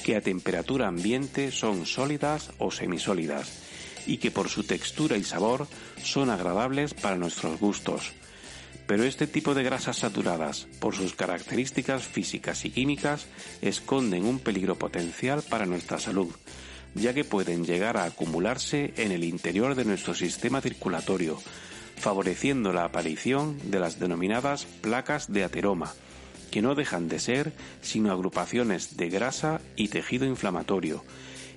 que 0.03 0.15
a 0.15 0.21
temperatura 0.21 0.87
ambiente 0.87 1.51
son 1.51 1.85
sólidas 1.85 2.51
o 2.57 2.71
semisólidas 2.71 3.59
y 4.05 4.17
que 4.17 4.31
por 4.31 4.49
su 4.49 4.63
textura 4.63 5.17
y 5.17 5.23
sabor 5.23 5.67
son 6.01 6.29
agradables 6.29 6.93
para 6.93 7.17
nuestros 7.17 7.59
gustos. 7.59 8.11
Pero 8.87 9.03
este 9.03 9.27
tipo 9.27 9.53
de 9.53 9.63
grasas 9.63 9.97
saturadas, 9.97 10.67
por 10.79 10.95
sus 10.95 11.13
características 11.13 12.03
físicas 12.03 12.65
y 12.65 12.71
químicas, 12.71 13.27
esconden 13.61 14.25
un 14.25 14.39
peligro 14.39 14.79
potencial 14.79 15.43
para 15.43 15.67
nuestra 15.67 15.99
salud, 15.99 16.33
ya 16.95 17.13
que 17.13 17.23
pueden 17.23 17.65
llegar 17.65 17.97
a 17.97 18.05
acumularse 18.05 18.93
en 18.97 19.11
el 19.11 19.23
interior 19.23 19.75
de 19.75 19.85
nuestro 19.85 20.15
sistema 20.15 20.59
circulatorio, 20.59 21.39
favoreciendo 21.99 22.73
la 22.73 22.85
aparición 22.85 23.57
de 23.69 23.79
las 23.79 23.99
denominadas 23.99 24.65
placas 24.65 25.31
de 25.31 25.43
ateroma, 25.43 25.93
que 26.49 26.61
no 26.61 26.73
dejan 26.73 27.07
de 27.09 27.19
ser 27.19 27.53
sino 27.81 28.11
agrupaciones 28.11 28.97
de 28.97 29.09
grasa 29.09 29.61
y 29.75 29.89
tejido 29.89 30.25
inflamatorio, 30.25 31.03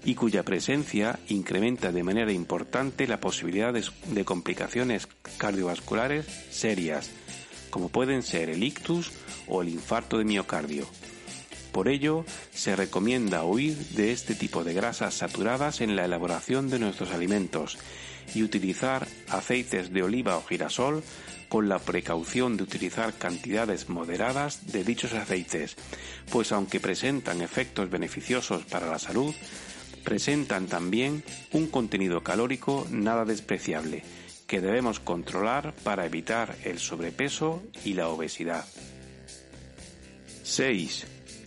y 0.04 0.16
cuya 0.16 0.42
presencia 0.42 1.20
incrementa 1.28 1.92
de 1.92 2.02
manera 2.02 2.32
importante 2.32 3.06
la 3.06 3.20
posibilidad 3.20 3.72
de, 3.72 4.24
complicaciones 4.24 5.08
cardiovasculares 5.38 6.26
serias, 6.50 7.10
como 7.70 7.88
pueden 7.88 8.22
ser 8.22 8.50
el 8.50 8.64
ictus 8.64 9.12
o 9.46 9.62
el 9.62 9.68
infarto 9.68 10.18
de 10.18 10.24
miocardio. 10.24 10.86
Por 11.70 11.88
ello, 11.88 12.26
se 12.52 12.76
recomienda 12.76 13.44
huir 13.44 13.76
de 13.76 14.12
este 14.12 14.34
tipo 14.34 14.62
de 14.62 14.74
grasas 14.74 15.14
saturadas 15.14 15.80
en 15.80 15.96
la 15.96 16.04
elaboración 16.04 16.68
de 16.68 16.78
nuestros 16.78 17.12
alimentos 17.12 17.78
y 18.34 18.42
utilizar 18.42 19.06
aceites 19.28 19.92
de 19.92 20.02
oliva 20.02 20.36
o 20.36 20.42
girasol 20.42 21.02
con 21.48 21.68
la 21.68 21.78
precaución 21.78 22.56
de 22.56 22.62
utilizar 22.62 23.12
cantidades 23.12 23.88
moderadas 23.90 24.72
de 24.72 24.84
dichos 24.84 25.12
aceites, 25.12 25.76
pues 26.30 26.50
aunque 26.50 26.80
presentan 26.80 27.42
efectos 27.42 27.90
beneficiosos 27.90 28.64
para 28.64 28.86
la 28.86 28.98
salud, 28.98 29.34
presentan 30.02 30.66
también 30.66 31.22
un 31.52 31.66
contenido 31.66 32.22
calórico 32.22 32.86
nada 32.90 33.24
despreciable, 33.24 34.02
que 34.46 34.60
debemos 34.60 35.00
controlar 35.00 35.74
para 35.84 36.06
evitar 36.06 36.56
el 36.64 36.78
sobrepeso 36.78 37.62
y 37.84 37.94
la 37.94 38.08
obesidad. 38.08 38.64
6. 40.42 41.06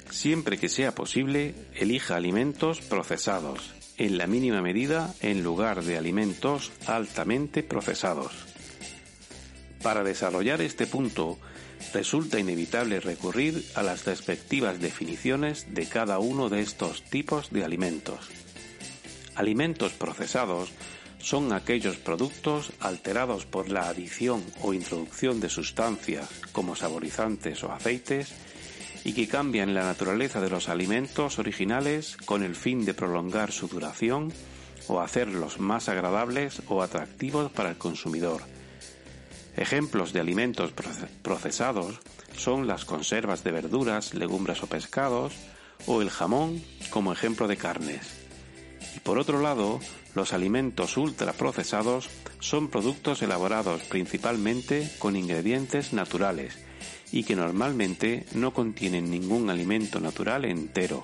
Siempre 0.10 0.58
que 0.58 0.70
sea 0.70 0.94
posible, 0.94 1.55
elija 1.74 2.15
alimentos 2.15 2.79
procesados, 2.82 3.74
en 3.98 4.18
la 4.18 4.28
mínima 4.28 4.62
medida 4.62 5.14
en 5.22 5.44
lugar 5.44 5.84
de 5.84 5.98
alimentos 5.98 6.72
altamente 6.86 7.64
procesados. 7.64 8.32
Para 9.82 10.04
desarrollar 10.04 10.62
este 10.62 10.88
punto, 10.88 11.38
resulta 11.93 12.39
inevitable 12.39 13.00
recurrir 13.00 13.63
a 13.76 13.84
las 13.84 14.06
respectivas 14.06 14.80
definiciones 14.80 15.74
de 15.74 15.88
cada 15.88 16.19
uno 16.19 16.50
de 16.50 16.62
estos 16.62 17.04
tipos 17.04 17.52
de 17.52 17.63
alimentos. 17.63 18.30
Alimentos 19.36 19.93
procesados 19.93 20.72
son 21.19 21.54
aquellos 21.54 21.98
productos 21.98 22.72
alterados 22.80 23.46
por 23.46 23.69
la 23.69 23.89
adición 23.89 24.43
o 24.62 24.74
introducción 24.74 25.39
de 25.39 25.50
sustancias 25.50 26.30
como 26.52 26.76
saborizantes 26.76 27.63
o 27.63 27.72
aceites 27.72 28.34
y 29.06 29.13
que 29.13 29.28
cambian 29.28 29.76
la 29.76 29.84
naturaleza 29.84 30.41
de 30.41 30.50
los 30.50 30.68
alimentos 30.68 31.38
originales 31.38 32.18
con 32.26 32.44
el 32.44 32.56
fin 32.56 32.86
de 32.86 32.96
prolongar 32.96 33.52
su 33.52 33.68
duración 33.68 34.34
o 34.88 35.00
hacerlos 35.00 35.60
más 35.60 35.88
agradables 35.89 36.63
o 36.68 36.82
atractivos 36.82 37.52
para 37.52 37.70
el 37.70 37.78
consumidor. 37.78 38.41
Ejemplos 39.56 40.12
de 40.12 40.22
alimentos 40.22 40.74
procesados 41.22 42.00
son 42.36 42.65
las 42.65 42.84
conservas 42.84 43.44
de 43.44 43.52
verduras, 43.52 44.15
legumbres 44.15 44.63
o 44.63 44.68
pescados, 44.68 45.34
o 45.86 46.02
el 46.02 46.10
jamón 46.10 46.63
como 46.89 47.13
ejemplo 47.13 47.48
de 47.48 47.58
carnes. 47.58 48.26
Y 48.96 49.00
por 49.02 49.20
otro 49.20 49.39
lado, 49.39 49.80
los 50.15 50.34
alimentos 50.34 50.98
ultraprocesados 50.98 52.10
son 52.39 52.70
productos 52.70 53.22
elaborados 53.22 53.84
principalmente 53.84 54.91
con 54.98 55.15
ingredientes 55.15 55.94
naturales 55.94 56.65
y 57.12 57.24
que 57.24 57.36
normalmente 57.36 58.26
no 58.34 58.54
contienen 58.54 59.10
ningún 59.10 59.50
alimento 59.50 60.00
natural 60.00 60.46
entero. 60.46 61.04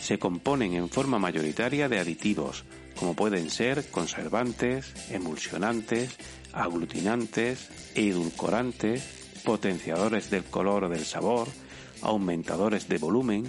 Se 0.00 0.18
componen 0.18 0.74
en 0.74 0.88
forma 0.88 1.18
mayoritaria 1.18 1.88
de 1.88 1.98
aditivos, 1.98 2.64
como 2.96 3.14
pueden 3.14 3.50
ser 3.50 3.88
conservantes, 3.90 4.92
emulsionantes, 5.10 6.16
aglutinantes, 6.52 7.68
edulcorantes, 7.94 9.02
potenciadores 9.44 10.30
del 10.30 10.44
color 10.44 10.84
o 10.84 10.88
del 10.88 11.04
sabor, 11.04 11.48
aumentadores 12.02 12.88
de 12.88 12.98
volumen, 12.98 13.44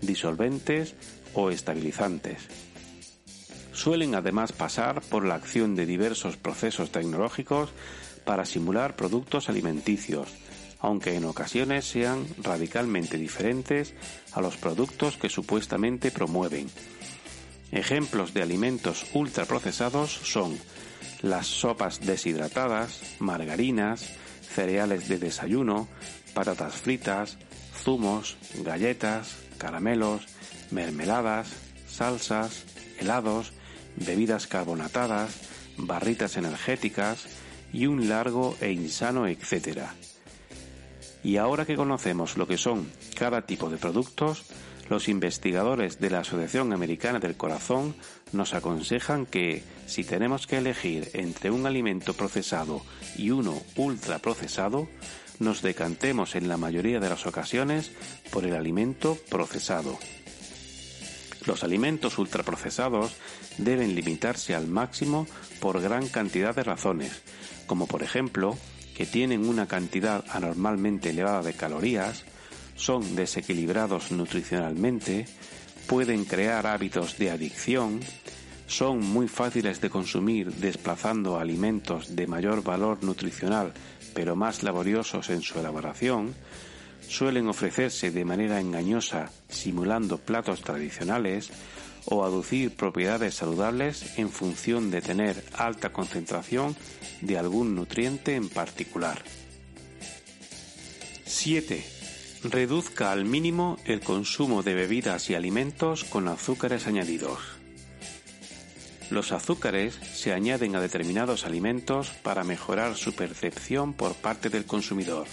disolventes 0.00 0.94
o 1.34 1.50
estabilizantes. 1.50 2.48
Suelen 3.72 4.14
además 4.14 4.52
pasar 4.52 5.02
por 5.02 5.24
la 5.24 5.34
acción 5.34 5.74
de 5.74 5.86
diversos 5.86 6.36
procesos 6.36 6.90
tecnológicos 6.90 7.70
para 8.24 8.46
simular 8.46 8.96
productos 8.96 9.48
alimenticios, 9.48 10.28
aunque 10.80 11.14
en 11.14 11.24
ocasiones 11.24 11.84
sean 11.86 12.26
radicalmente 12.42 13.16
diferentes 13.18 13.94
a 14.32 14.40
los 14.40 14.56
productos 14.56 15.16
que 15.16 15.28
supuestamente 15.28 16.10
promueven. 16.10 16.68
Ejemplos 17.72 18.34
de 18.34 18.42
alimentos 18.42 19.06
ultraprocesados 19.12 20.12
son 20.12 20.58
las 21.22 21.46
sopas 21.46 22.00
deshidratadas, 22.00 23.00
margarinas, 23.18 24.12
cereales 24.54 25.08
de 25.08 25.18
desayuno, 25.18 25.88
patatas 26.34 26.74
fritas, 26.74 27.38
zumos, 27.82 28.36
galletas, 28.62 29.36
caramelos, 29.58 30.26
mermeladas, 30.70 31.48
salsas, 31.88 32.64
helados, 32.98 33.52
bebidas 33.96 34.46
carbonatadas, 34.46 35.30
barritas 35.76 36.36
energéticas 36.36 37.26
y 37.72 37.86
un 37.86 38.08
largo 38.08 38.56
e 38.60 38.70
insano 38.72 39.26
etcétera. 39.26 39.94
Y 41.22 41.38
ahora 41.38 41.66
que 41.66 41.76
conocemos 41.76 42.36
lo 42.36 42.46
que 42.46 42.58
son 42.58 42.90
cada 43.16 43.42
tipo 43.42 43.68
de 43.70 43.78
productos, 43.78 44.44
los 44.88 45.08
investigadores 45.08 45.98
de 45.98 46.10
la 46.10 46.20
Asociación 46.20 46.72
Americana 46.72 47.18
del 47.18 47.36
Corazón 47.36 47.96
nos 48.32 48.54
aconsejan 48.54 49.26
que, 49.26 49.64
si 49.86 50.04
tenemos 50.04 50.46
que 50.46 50.58
elegir 50.58 51.10
entre 51.14 51.50
un 51.50 51.66
alimento 51.66 52.14
procesado 52.14 52.82
y 53.16 53.30
uno 53.30 53.60
ultraprocesado, 53.76 54.88
nos 55.38 55.62
decantemos 55.62 56.34
en 56.34 56.48
la 56.48 56.56
mayoría 56.56 57.00
de 57.00 57.10
las 57.10 57.26
ocasiones 57.26 57.90
por 58.30 58.44
el 58.46 58.54
alimento 58.54 59.18
procesado. 59.28 59.98
Los 61.46 61.62
alimentos 61.62 62.18
ultraprocesados 62.18 63.14
deben 63.58 63.94
limitarse 63.94 64.54
al 64.54 64.66
máximo 64.66 65.26
por 65.60 65.80
gran 65.80 66.08
cantidad 66.08 66.54
de 66.54 66.64
razones, 66.64 67.22
como 67.66 67.86
por 67.86 68.02
ejemplo 68.02 68.56
que 68.96 69.06
tienen 69.06 69.46
una 69.46 69.66
cantidad 69.66 70.24
anormalmente 70.30 71.10
elevada 71.10 71.42
de 71.42 71.54
calorías, 71.54 72.24
son 72.76 73.16
desequilibrados 73.16 74.10
nutricionalmente, 74.10 75.26
pueden 75.86 76.24
crear 76.24 76.66
hábitos 76.66 77.18
de 77.18 77.30
adicción, 77.30 78.00
son 78.66 79.00
muy 79.00 79.28
fáciles 79.28 79.80
de 79.80 79.90
consumir 79.90 80.52
desplazando 80.54 81.38
alimentos 81.38 82.16
de 82.16 82.26
mayor 82.26 82.62
valor 82.62 83.04
nutricional 83.04 83.72
pero 84.16 84.34
más 84.34 84.62
laboriosos 84.62 85.28
en 85.28 85.42
su 85.42 85.60
elaboración, 85.60 86.34
suelen 87.06 87.48
ofrecerse 87.48 88.10
de 88.10 88.24
manera 88.24 88.60
engañosa 88.60 89.30
simulando 89.46 90.16
platos 90.16 90.62
tradicionales 90.62 91.50
o 92.06 92.24
aducir 92.24 92.74
propiedades 92.74 93.34
saludables 93.34 94.18
en 94.18 94.30
función 94.30 94.90
de 94.90 95.02
tener 95.02 95.42
alta 95.54 95.92
concentración 95.92 96.76
de 97.20 97.38
algún 97.38 97.74
nutriente 97.74 98.34
en 98.34 98.48
particular. 98.48 99.22
7. 101.24 101.84
Reduzca 102.44 103.12
al 103.12 103.24
mínimo 103.24 103.78
el 103.84 104.00
consumo 104.00 104.62
de 104.62 104.74
bebidas 104.74 105.30
y 105.30 105.34
alimentos 105.34 106.04
con 106.04 106.28
azúcares 106.28 106.86
añadidos. 106.86 107.40
Los 109.10 109.32
azúcares 109.32 109.94
se 109.94 110.32
añaden 110.32 110.74
a 110.74 110.80
determinados 110.80 111.44
alimentos 111.44 112.10
para 112.22 112.44
mejorar 112.44 112.96
su 112.96 113.14
percepción 113.14 113.94
por 113.94 114.14
parte 114.14 114.48
del 114.48 114.64
consumidor. 114.64 115.26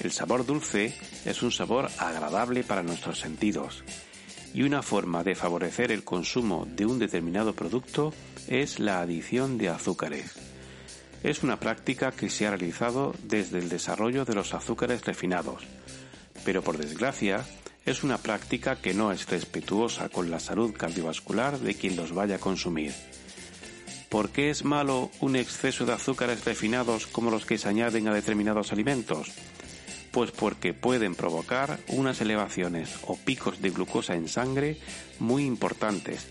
El 0.00 0.12
sabor 0.12 0.44
dulce 0.44 0.94
es 1.24 1.42
un 1.42 1.52
sabor 1.52 1.90
agradable 1.98 2.64
para 2.64 2.82
nuestros 2.82 3.18
sentidos 3.18 3.82
y 4.54 4.62
una 4.62 4.82
forma 4.82 5.24
de 5.24 5.34
favorecer 5.34 5.92
el 5.92 6.04
consumo 6.04 6.66
de 6.68 6.86
un 6.86 6.98
determinado 6.98 7.54
producto 7.54 8.12
es 8.48 8.78
la 8.78 9.00
adición 9.00 9.58
de 9.58 9.68
azúcares. 9.68 10.32
Es 11.22 11.42
una 11.42 11.58
práctica 11.58 12.12
que 12.12 12.28
se 12.28 12.46
ha 12.46 12.50
realizado 12.50 13.14
desde 13.22 13.58
el 13.58 13.68
desarrollo 13.68 14.24
de 14.24 14.34
los 14.34 14.54
azúcares 14.54 15.04
refinados, 15.04 15.62
pero 16.44 16.62
por 16.62 16.78
desgracia 16.78 17.44
es 17.86 18.04
una 18.04 18.18
práctica 18.18 18.76
que 18.76 18.94
no 18.94 19.12
es 19.12 19.28
respetuosa 19.28 20.08
con 20.08 20.30
la 20.30 20.40
salud 20.40 20.72
cardiovascular 20.72 21.58
de 21.58 21.74
quien 21.74 21.96
los 21.96 22.12
vaya 22.12 22.36
a 22.36 22.40
consumir. 22.40 22.92
¿Por 24.08 24.30
qué 24.30 24.50
es 24.50 24.64
malo 24.64 25.10
un 25.20 25.36
exceso 25.36 25.86
de 25.86 25.94
azúcares 25.94 26.44
refinados 26.44 27.06
como 27.06 27.30
los 27.30 27.46
que 27.46 27.56
se 27.56 27.68
añaden 27.68 28.08
a 28.08 28.14
determinados 28.14 28.72
alimentos? 28.72 29.32
Pues 30.12 30.30
porque 30.30 30.74
pueden 30.74 31.14
provocar 31.14 31.80
unas 31.88 32.20
elevaciones 32.20 32.98
o 33.06 33.16
picos 33.16 33.62
de 33.62 33.70
glucosa 33.70 34.14
en 34.14 34.28
sangre 34.28 34.76
muy 35.18 35.46
importantes 35.46 36.26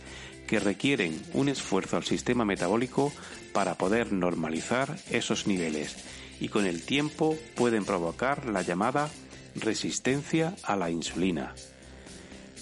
que 0.46 0.60
requieren 0.60 1.20
un 1.34 1.50
esfuerzo 1.50 1.98
al 1.98 2.04
sistema 2.04 2.46
metabólico 2.46 3.12
para 3.54 3.76
poder 3.76 4.14
normalizar 4.14 4.98
esos 5.10 5.48
niveles 5.48 5.96
y 6.40 6.50
con 6.50 6.66
el 6.66 6.84
tiempo 6.84 7.36
pueden 7.56 7.84
provocar 7.84 8.46
la 8.46 8.62
llamada 8.62 9.10
resistencia 9.56 10.56
a 10.64 10.76
la 10.76 10.92
insulina. 10.92 11.56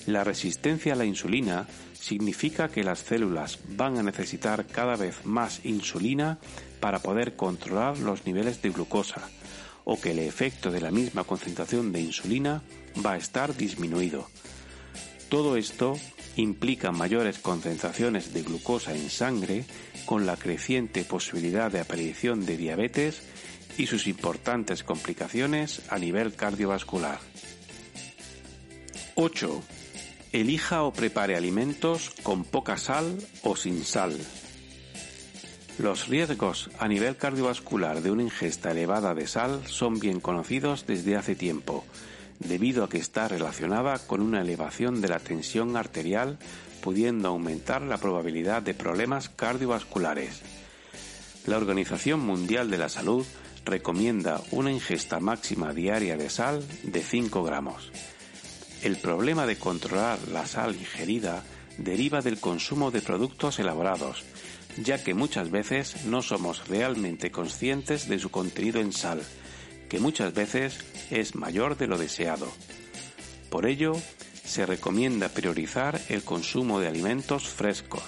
La 0.05 0.23
resistencia 0.23 0.93
a 0.93 0.95
la 0.95 1.05
insulina 1.05 1.67
significa 1.99 2.69
que 2.69 2.83
las 2.85 2.99
células 2.99 3.59
van 3.69 3.97
a 3.97 4.03
necesitar 4.03 4.65
cada 4.67 4.95
vez 4.95 5.25
más 5.25 5.65
insulina 5.65 6.37
para 6.79 6.99
poder 6.99 7.35
controlar 7.35 7.97
los 7.97 8.25
niveles 8.25 8.61
de 8.61 8.69
glucosa 8.69 9.27
o 9.91 9.99
que 9.99 10.11
el 10.11 10.19
efecto 10.19 10.69
de 10.69 10.81
la 10.81 10.91
misma 10.91 11.23
concentración 11.23 11.91
de 11.91 11.99
insulina 11.99 12.61
va 13.03 13.13
a 13.13 13.17
estar 13.17 13.57
disminuido. 13.57 14.29
Todo 15.29 15.57
esto 15.57 15.97
implica 16.35 16.91
mayores 16.91 17.39
concentraciones 17.39 18.31
de 18.31 18.43
glucosa 18.43 18.93
en 18.93 19.09
sangre 19.09 19.65
con 20.05 20.27
la 20.27 20.37
creciente 20.37 21.03
posibilidad 21.05 21.71
de 21.71 21.79
aparición 21.79 22.45
de 22.45 22.55
diabetes 22.55 23.23
y 23.79 23.87
sus 23.87 24.05
importantes 24.05 24.83
complicaciones 24.83 25.81
a 25.89 25.97
nivel 25.97 26.35
cardiovascular. 26.35 27.17
8. 29.15 29.63
Elija 30.33 30.83
o 30.83 30.93
prepare 30.93 31.35
alimentos 31.35 32.11
con 32.21 32.43
poca 32.43 32.77
sal 32.77 33.17
o 33.41 33.55
sin 33.55 33.83
sal. 33.83 34.15
Los 35.79 36.09
riesgos 36.09 36.69
a 36.77 36.89
nivel 36.89 37.15
cardiovascular 37.15 38.01
de 38.01 38.11
una 38.11 38.23
ingesta 38.23 38.71
elevada 38.71 39.13
de 39.15 39.27
sal 39.27 39.61
son 39.65 39.97
bien 39.97 40.19
conocidos 40.19 40.85
desde 40.85 41.15
hace 41.15 41.35
tiempo, 41.35 41.85
debido 42.39 42.83
a 42.83 42.89
que 42.89 42.97
está 42.97 43.29
relacionada 43.29 43.97
con 43.97 44.19
una 44.19 44.41
elevación 44.41 44.99
de 44.99 45.07
la 45.07 45.19
tensión 45.19 45.77
arterial, 45.77 46.37
pudiendo 46.81 47.29
aumentar 47.29 47.81
la 47.81 47.97
probabilidad 47.97 48.61
de 48.61 48.73
problemas 48.73 49.29
cardiovasculares. 49.29 50.41
La 51.45 51.55
Organización 51.55 52.19
Mundial 52.19 52.69
de 52.69 52.77
la 52.77 52.89
Salud 52.89 53.25
recomienda 53.63 54.41
una 54.51 54.73
ingesta 54.73 55.21
máxima 55.21 55.73
diaria 55.73 56.17
de 56.17 56.29
sal 56.29 56.61
de 56.83 57.01
5 57.01 57.41
gramos. 57.41 57.89
El 58.83 58.97
problema 58.97 59.45
de 59.45 59.57
controlar 59.57 60.19
la 60.27 60.45
sal 60.45 60.75
ingerida 60.75 61.41
deriva 61.77 62.21
del 62.21 62.41
consumo 62.41 62.91
de 62.91 63.01
productos 63.01 63.59
elaborados, 63.59 64.25
ya 64.83 65.03
que 65.03 65.13
muchas 65.13 65.51
veces 65.51 66.05
no 66.05 66.21
somos 66.21 66.67
realmente 66.67 67.31
conscientes 67.31 68.07
de 68.07 68.19
su 68.19 68.29
contenido 68.29 68.79
en 68.79 68.93
sal, 68.93 69.21
que 69.89 69.99
muchas 69.99 70.33
veces 70.33 70.79
es 71.09 71.35
mayor 71.35 71.77
de 71.77 71.87
lo 71.87 71.97
deseado. 71.97 72.47
Por 73.49 73.65
ello, 73.65 73.93
se 74.43 74.65
recomienda 74.65 75.29
priorizar 75.29 75.99
el 76.09 76.23
consumo 76.23 76.79
de 76.79 76.87
alimentos 76.87 77.47
frescos, 77.47 78.03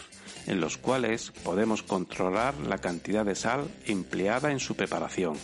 en 0.47 0.59
los 0.59 0.77
cuales 0.77 1.31
podemos 1.43 1.83
controlar 1.83 2.55
la 2.57 2.77
cantidad 2.77 3.25
de 3.25 3.35
sal 3.35 3.69
empleada 3.85 4.51
en 4.51 4.59
su 4.59 4.75
preparación. 4.75 5.37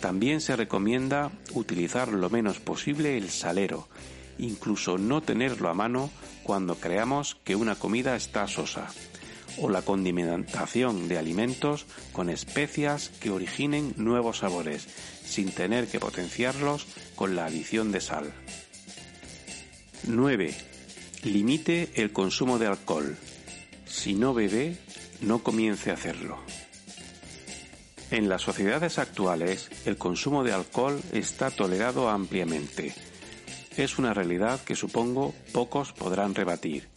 También 0.00 0.40
se 0.40 0.56
recomienda 0.56 1.30
utilizar 1.52 2.08
lo 2.08 2.28
menos 2.30 2.58
posible 2.58 3.16
el 3.16 3.30
salero, 3.30 3.88
incluso 4.38 4.98
no 4.98 5.20
tenerlo 5.20 5.68
a 5.68 5.74
mano 5.74 6.10
cuando 6.42 6.76
creamos 6.76 7.36
que 7.44 7.54
una 7.54 7.76
comida 7.76 8.16
está 8.16 8.48
sosa, 8.48 8.88
o 9.58 9.68
la 9.68 9.82
condimentación 9.82 11.08
de 11.08 11.18
alimentos 11.18 11.86
con 12.12 12.30
especias 12.30 13.10
que 13.20 13.30
originen 13.30 13.94
nuevos 13.96 14.38
sabores, 14.38 14.86
sin 15.24 15.50
tener 15.50 15.86
que 15.88 16.00
potenciarlos 16.00 16.86
con 17.14 17.36
la 17.36 17.46
adición 17.46 17.92
de 17.92 18.00
sal. 18.00 18.32
9. 20.04 20.54
Limite 21.24 21.90
el 21.94 22.12
consumo 22.12 22.58
de 22.58 22.66
alcohol. 22.66 23.16
Si 23.86 24.14
no 24.14 24.34
bebe, 24.34 24.76
no 25.20 25.42
comience 25.42 25.90
a 25.90 25.94
hacerlo. 25.94 26.38
En 28.10 28.28
las 28.28 28.42
sociedades 28.42 28.98
actuales, 28.98 29.70
el 29.86 29.96
consumo 29.96 30.44
de 30.44 30.52
alcohol 30.52 31.00
está 31.12 31.50
tolerado 31.50 32.10
ampliamente. 32.10 32.94
Es 33.76 33.98
una 33.98 34.12
realidad 34.12 34.60
que 34.60 34.74
supongo 34.74 35.34
pocos 35.52 35.92
podrán 35.92 36.34
rebatir. 36.34 36.88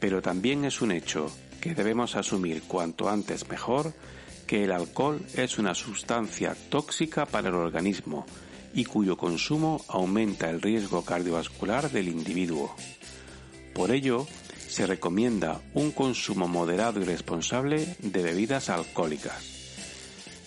Pero 0.00 0.20
también 0.20 0.64
es 0.64 0.80
un 0.80 0.90
hecho 0.90 1.30
que 1.62 1.74
debemos 1.74 2.16
asumir 2.16 2.64
cuanto 2.64 3.08
antes 3.08 3.48
mejor 3.48 3.94
que 4.48 4.64
el 4.64 4.72
alcohol 4.72 5.24
es 5.34 5.58
una 5.58 5.74
sustancia 5.74 6.56
tóxica 6.68 7.24
para 7.24 7.50
el 7.50 7.54
organismo 7.54 8.26
y 8.74 8.84
cuyo 8.84 9.16
consumo 9.16 9.80
aumenta 9.86 10.50
el 10.50 10.60
riesgo 10.60 11.04
cardiovascular 11.04 11.88
del 11.90 12.08
individuo. 12.08 12.74
Por 13.74 13.92
ello, 13.92 14.26
se 14.68 14.86
recomienda 14.86 15.60
un 15.72 15.92
consumo 15.92 16.48
moderado 16.48 17.00
y 17.00 17.04
responsable 17.04 17.96
de 18.00 18.22
bebidas 18.22 18.68
alcohólicas. 18.68 19.44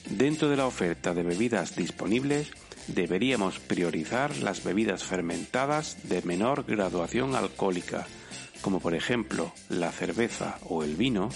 Dentro 0.10 0.50
de 0.50 0.58
la 0.58 0.68
oferta 0.68 1.14
de 1.14 1.24
bebidas 1.24 1.78
disponibles, 1.78 2.50
deberíamos 2.88 3.60
priorizar 3.60 4.36
las 4.38 4.64
bebidas 4.64 5.04
fermentadas 5.04 6.10
de 6.10 6.22
menor 6.24 6.66
graduación 6.66 7.36
alcohólica, 7.36 8.06
como 8.62 8.80
por 8.80 8.96
ejemplo 8.96 9.52
la 9.70 9.92
cerveza 9.92 10.58
o 10.64 10.84
el 10.84 10.96
vino, 10.96 11.30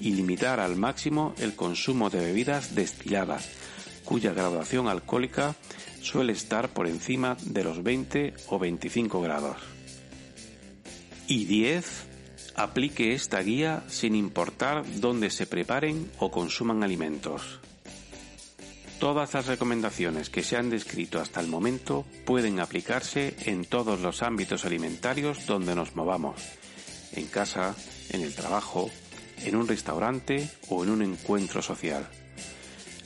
y 0.00 0.12
limitar 0.12 0.58
al 0.58 0.76
máximo 0.76 1.34
el 1.38 1.54
consumo 1.54 2.10
de 2.10 2.18
bebidas 2.18 2.74
destiladas, 2.74 3.48
cuya 4.04 4.32
graduación 4.32 4.88
alcohólica 4.88 5.54
suele 6.00 6.32
estar 6.32 6.70
por 6.70 6.88
encima 6.88 7.36
de 7.42 7.62
los 7.62 7.82
20 7.82 8.34
o 8.48 8.58
25 8.58 9.20
grados. 9.20 9.56
Y 11.28 11.44
10 11.44 12.12
Aplique 12.54 13.14
esta 13.14 13.40
guía 13.40 13.82
sin 13.88 14.14
importar 14.14 14.84
dónde 15.00 15.30
se 15.30 15.46
preparen 15.46 16.10
o 16.18 16.30
consuman 16.30 16.82
alimentos. 16.82 17.60
Todas 19.02 19.34
las 19.34 19.46
recomendaciones 19.46 20.30
que 20.30 20.44
se 20.44 20.56
han 20.56 20.70
descrito 20.70 21.20
hasta 21.20 21.40
el 21.40 21.48
momento 21.48 22.06
pueden 22.24 22.60
aplicarse 22.60 23.34
en 23.46 23.64
todos 23.64 23.98
los 23.98 24.22
ámbitos 24.22 24.64
alimentarios 24.64 25.44
donde 25.44 25.74
nos 25.74 25.96
movamos, 25.96 26.40
en 27.10 27.26
casa, 27.26 27.74
en 28.10 28.20
el 28.20 28.32
trabajo, 28.32 28.90
en 29.38 29.56
un 29.56 29.66
restaurante 29.66 30.48
o 30.68 30.84
en 30.84 30.90
un 30.90 31.02
encuentro 31.02 31.62
social. 31.62 32.08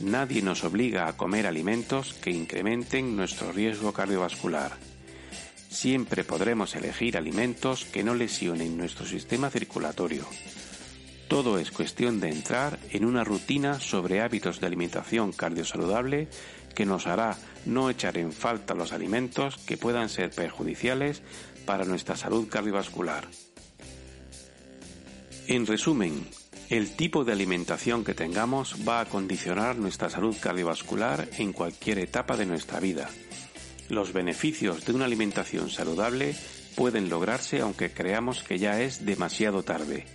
Nadie 0.00 0.42
nos 0.42 0.64
obliga 0.64 1.08
a 1.08 1.16
comer 1.16 1.46
alimentos 1.46 2.12
que 2.12 2.30
incrementen 2.30 3.16
nuestro 3.16 3.50
riesgo 3.50 3.94
cardiovascular 3.94 4.76
siempre 5.76 6.24
podremos 6.24 6.74
elegir 6.74 7.18
alimentos 7.18 7.84
que 7.84 8.02
no 8.02 8.14
lesionen 8.14 8.78
nuestro 8.78 9.04
sistema 9.04 9.50
circulatorio. 9.50 10.26
Todo 11.28 11.58
es 11.58 11.70
cuestión 11.70 12.20
de 12.20 12.28
entrar 12.28 12.78
en 12.90 13.04
una 13.04 13.24
rutina 13.24 13.80
sobre 13.80 14.20
hábitos 14.20 14.60
de 14.60 14.66
alimentación 14.66 15.32
cardiosaludable 15.32 16.28
que 16.74 16.86
nos 16.86 17.06
hará 17.06 17.36
no 17.64 17.90
echar 17.90 18.16
en 18.18 18.32
falta 18.32 18.74
los 18.74 18.92
alimentos 18.92 19.56
que 19.56 19.76
puedan 19.76 20.08
ser 20.08 20.30
perjudiciales 20.30 21.22
para 21.64 21.84
nuestra 21.84 22.16
salud 22.16 22.48
cardiovascular. 22.48 23.26
En 25.48 25.66
resumen, 25.66 26.26
el 26.70 26.96
tipo 26.96 27.24
de 27.24 27.32
alimentación 27.32 28.04
que 28.04 28.14
tengamos 28.14 28.76
va 28.86 29.00
a 29.00 29.06
condicionar 29.06 29.76
nuestra 29.76 30.10
salud 30.10 30.36
cardiovascular 30.40 31.28
en 31.38 31.52
cualquier 31.52 31.98
etapa 31.98 32.36
de 32.36 32.46
nuestra 32.46 32.80
vida 32.80 33.08
los 33.88 34.12
beneficios 34.12 34.84
de 34.84 34.92
una 34.92 35.04
alimentación 35.04 35.70
saludable 35.70 36.34
pueden 36.74 37.08
lograrse 37.08 37.60
aunque 37.60 37.90
creamos 37.90 38.42
que 38.42 38.58
ya 38.58 38.80
es 38.80 39.04
demasiado 39.04 39.62
tarde. 39.62 40.06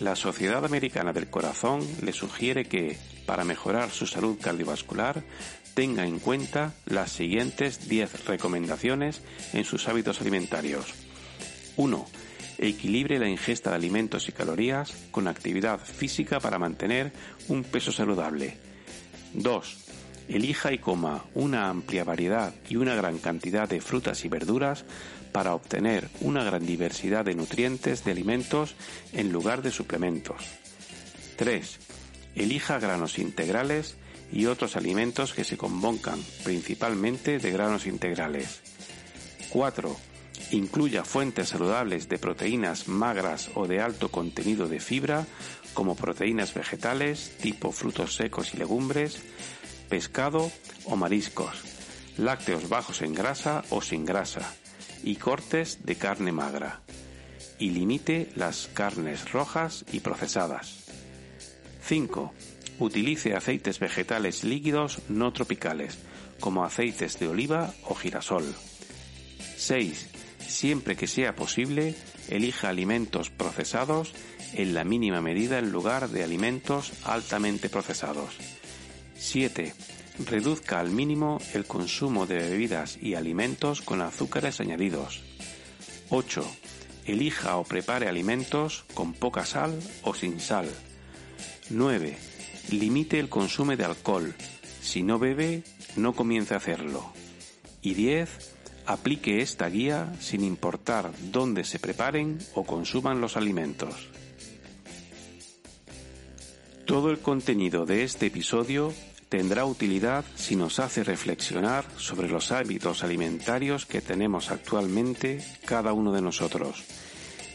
La 0.00 0.16
Sociedad 0.16 0.64
Americana 0.64 1.12
del 1.12 1.30
Corazón 1.30 1.86
le 2.02 2.12
sugiere 2.12 2.64
que, 2.64 2.98
para 3.26 3.44
mejorar 3.44 3.90
su 3.90 4.06
salud 4.06 4.36
cardiovascular, 4.40 5.22
tenga 5.74 6.04
en 6.04 6.18
cuenta 6.18 6.74
las 6.86 7.12
siguientes 7.12 7.88
10 7.88 8.26
recomendaciones 8.26 9.22
en 9.52 9.64
sus 9.64 9.86
hábitos 9.88 10.20
alimentarios. 10.20 10.94
1. 11.76 12.06
Equilibre 12.58 13.18
la 13.20 13.28
ingesta 13.28 13.70
de 13.70 13.76
alimentos 13.76 14.28
y 14.28 14.32
calorías 14.32 14.92
con 15.12 15.28
actividad 15.28 15.78
física 15.78 16.40
para 16.40 16.58
mantener 16.58 17.12
un 17.48 17.62
peso 17.62 17.92
saludable. 17.92 18.58
2. 19.34 19.78
Elija 20.28 20.72
y 20.72 20.78
coma 20.78 21.24
una 21.34 21.68
amplia 21.68 22.02
variedad 22.02 22.54
y 22.68 22.76
una 22.76 22.94
gran 22.94 23.18
cantidad 23.18 23.68
de 23.68 23.80
frutas 23.80 24.24
y 24.24 24.28
verduras 24.28 24.84
para 25.34 25.52
obtener 25.52 26.08
una 26.20 26.44
gran 26.44 26.64
diversidad 26.64 27.24
de 27.24 27.34
nutrientes 27.34 28.04
de 28.04 28.12
alimentos 28.12 28.76
en 29.12 29.32
lugar 29.32 29.62
de 29.62 29.72
suplementos. 29.72 30.36
3. 31.34 31.78
Elija 32.36 32.78
granos 32.78 33.18
integrales 33.18 33.96
y 34.30 34.46
otros 34.46 34.76
alimentos 34.76 35.34
que 35.34 35.42
se 35.42 35.56
compongan 35.56 36.20
principalmente 36.44 37.40
de 37.40 37.50
granos 37.50 37.86
integrales. 37.86 38.60
4. 39.48 39.96
Incluya 40.52 41.02
fuentes 41.04 41.48
saludables 41.48 42.08
de 42.08 42.18
proteínas 42.18 42.86
magras 42.86 43.50
o 43.56 43.66
de 43.66 43.80
alto 43.80 44.12
contenido 44.12 44.68
de 44.68 44.78
fibra, 44.78 45.26
como 45.72 45.96
proteínas 45.96 46.54
vegetales 46.54 47.36
tipo 47.42 47.72
frutos 47.72 48.14
secos 48.14 48.54
y 48.54 48.58
legumbres, 48.58 49.20
pescado 49.88 50.52
o 50.84 50.94
mariscos, 50.94 51.64
lácteos 52.18 52.68
bajos 52.68 53.02
en 53.02 53.14
grasa 53.14 53.64
o 53.70 53.82
sin 53.82 54.04
grasa, 54.04 54.54
y 55.04 55.16
cortes 55.16 55.84
de 55.84 55.96
carne 55.96 56.32
magra. 56.32 56.80
Y 57.58 57.70
limite 57.70 58.30
las 58.34 58.68
carnes 58.72 59.30
rojas 59.30 59.84
y 59.92 60.00
procesadas. 60.00 60.84
5. 61.82 62.32
Utilice 62.78 63.34
aceites 63.34 63.78
vegetales 63.78 64.42
líquidos 64.42 65.00
no 65.08 65.32
tropicales, 65.32 65.98
como 66.40 66.64
aceites 66.64 67.18
de 67.18 67.28
oliva 67.28 67.72
o 67.84 67.94
girasol. 67.94 68.44
6. 69.56 70.08
Siempre 70.40 70.96
que 70.96 71.06
sea 71.06 71.36
posible, 71.36 71.94
elija 72.28 72.68
alimentos 72.68 73.30
procesados 73.30 74.12
en 74.54 74.74
la 74.74 74.84
mínima 74.84 75.20
medida 75.20 75.58
en 75.58 75.70
lugar 75.70 76.08
de 76.08 76.24
alimentos 76.24 76.92
altamente 77.04 77.68
procesados. 77.68 78.36
7. 79.16 79.74
Reduzca 80.18 80.80
al 80.80 80.90
mínimo 80.90 81.40
el 81.54 81.64
consumo 81.64 82.26
de 82.26 82.38
bebidas 82.38 82.98
y 83.00 83.14
alimentos 83.14 83.80
con 83.80 84.00
azúcares 84.00 84.60
añadidos. 84.60 85.22
8. 86.10 86.44
Elija 87.06 87.56
o 87.56 87.64
prepare 87.64 88.08
alimentos 88.08 88.84
con 88.94 89.12
poca 89.12 89.44
sal 89.44 89.78
o 90.02 90.14
sin 90.14 90.40
sal. 90.40 90.68
9. 91.70 92.16
Limite 92.70 93.18
el 93.18 93.28
consumo 93.28 93.76
de 93.76 93.84
alcohol. 93.84 94.34
Si 94.80 95.02
no 95.02 95.18
bebe, 95.18 95.64
no 95.96 96.12
comience 96.12 96.54
a 96.54 96.58
hacerlo. 96.58 97.12
Y 97.82 97.94
10 97.94 98.54
Aplique 98.86 99.40
esta 99.40 99.68
guía 99.68 100.12
sin 100.20 100.44
importar 100.44 101.10
dónde 101.32 101.64
se 101.64 101.78
preparen 101.78 102.38
o 102.54 102.64
consuman 102.64 103.20
los 103.20 103.38
alimentos. 103.38 104.10
Todo 106.84 107.10
el 107.10 107.18
contenido 107.20 107.86
de 107.86 108.04
este 108.04 108.26
episodio 108.26 108.92
tendrá 109.36 109.64
utilidad 109.64 110.24
si 110.36 110.54
nos 110.54 110.78
hace 110.78 111.02
reflexionar 111.02 111.84
sobre 111.96 112.28
los 112.28 112.52
hábitos 112.52 113.02
alimentarios 113.02 113.84
que 113.84 114.00
tenemos 114.00 114.52
actualmente 114.52 115.44
cada 115.64 115.92
uno 115.92 116.12
de 116.12 116.22
nosotros 116.22 116.84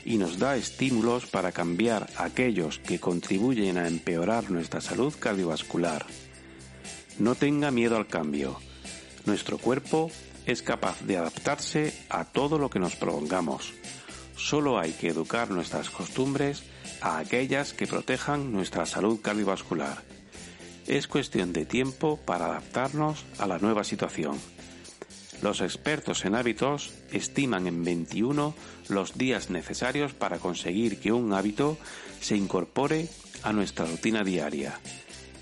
y 0.03 0.17
nos 0.17 0.39
da 0.39 0.57
estímulos 0.57 1.27
para 1.27 1.53
cambiar 1.53 2.09
aquellos 2.17 2.79
que 2.79 2.99
contribuyen 2.99 3.77
a 3.77 3.87
empeorar 3.87 4.51
nuestra 4.51 4.81
salud 4.81 5.13
cardiovascular. 5.17 6.05
No 7.17 7.35
tenga 7.35 7.71
miedo 7.71 7.95
al 7.95 8.07
cambio. 8.07 8.59
Nuestro 9.25 9.57
cuerpo 9.57 10.11
es 10.45 10.61
capaz 10.61 10.99
de 11.03 11.15
adaptarse 11.15 11.93
a 12.09 12.25
todo 12.25 12.57
lo 12.57 12.69
que 12.69 12.79
nos 12.79 12.97
propongamos. 12.97 13.71
Solo 14.35 14.79
hay 14.79 14.91
que 14.91 15.07
educar 15.07 15.49
nuestras 15.49 15.89
costumbres 15.89 16.61
a 16.99 17.19
aquellas 17.19 17.71
que 17.71 17.87
protejan 17.87 18.51
nuestra 18.51 18.85
salud 18.85 19.21
cardiovascular. 19.21 20.18
Es 20.89 21.07
cuestión 21.07 21.53
de 21.53 21.67
tiempo 21.67 22.17
para 22.17 22.47
adaptarnos 22.47 23.23
a 23.37 23.45
la 23.45 23.59
nueva 23.59 23.83
situación. 23.83 24.39
Los 25.43 25.61
expertos 25.61 26.25
en 26.25 26.33
hábitos 26.33 26.91
estiman 27.11 27.67
en 27.67 27.83
21 27.83 28.55
los 28.87 29.15
días 29.15 29.51
necesarios 29.51 30.15
para 30.15 30.39
conseguir 30.39 30.99
que 30.99 31.11
un 31.11 31.31
hábito 31.31 31.77
se 32.19 32.35
incorpore 32.35 33.07
a 33.43 33.53
nuestra 33.53 33.85
rutina 33.85 34.23
diaria. 34.23 34.79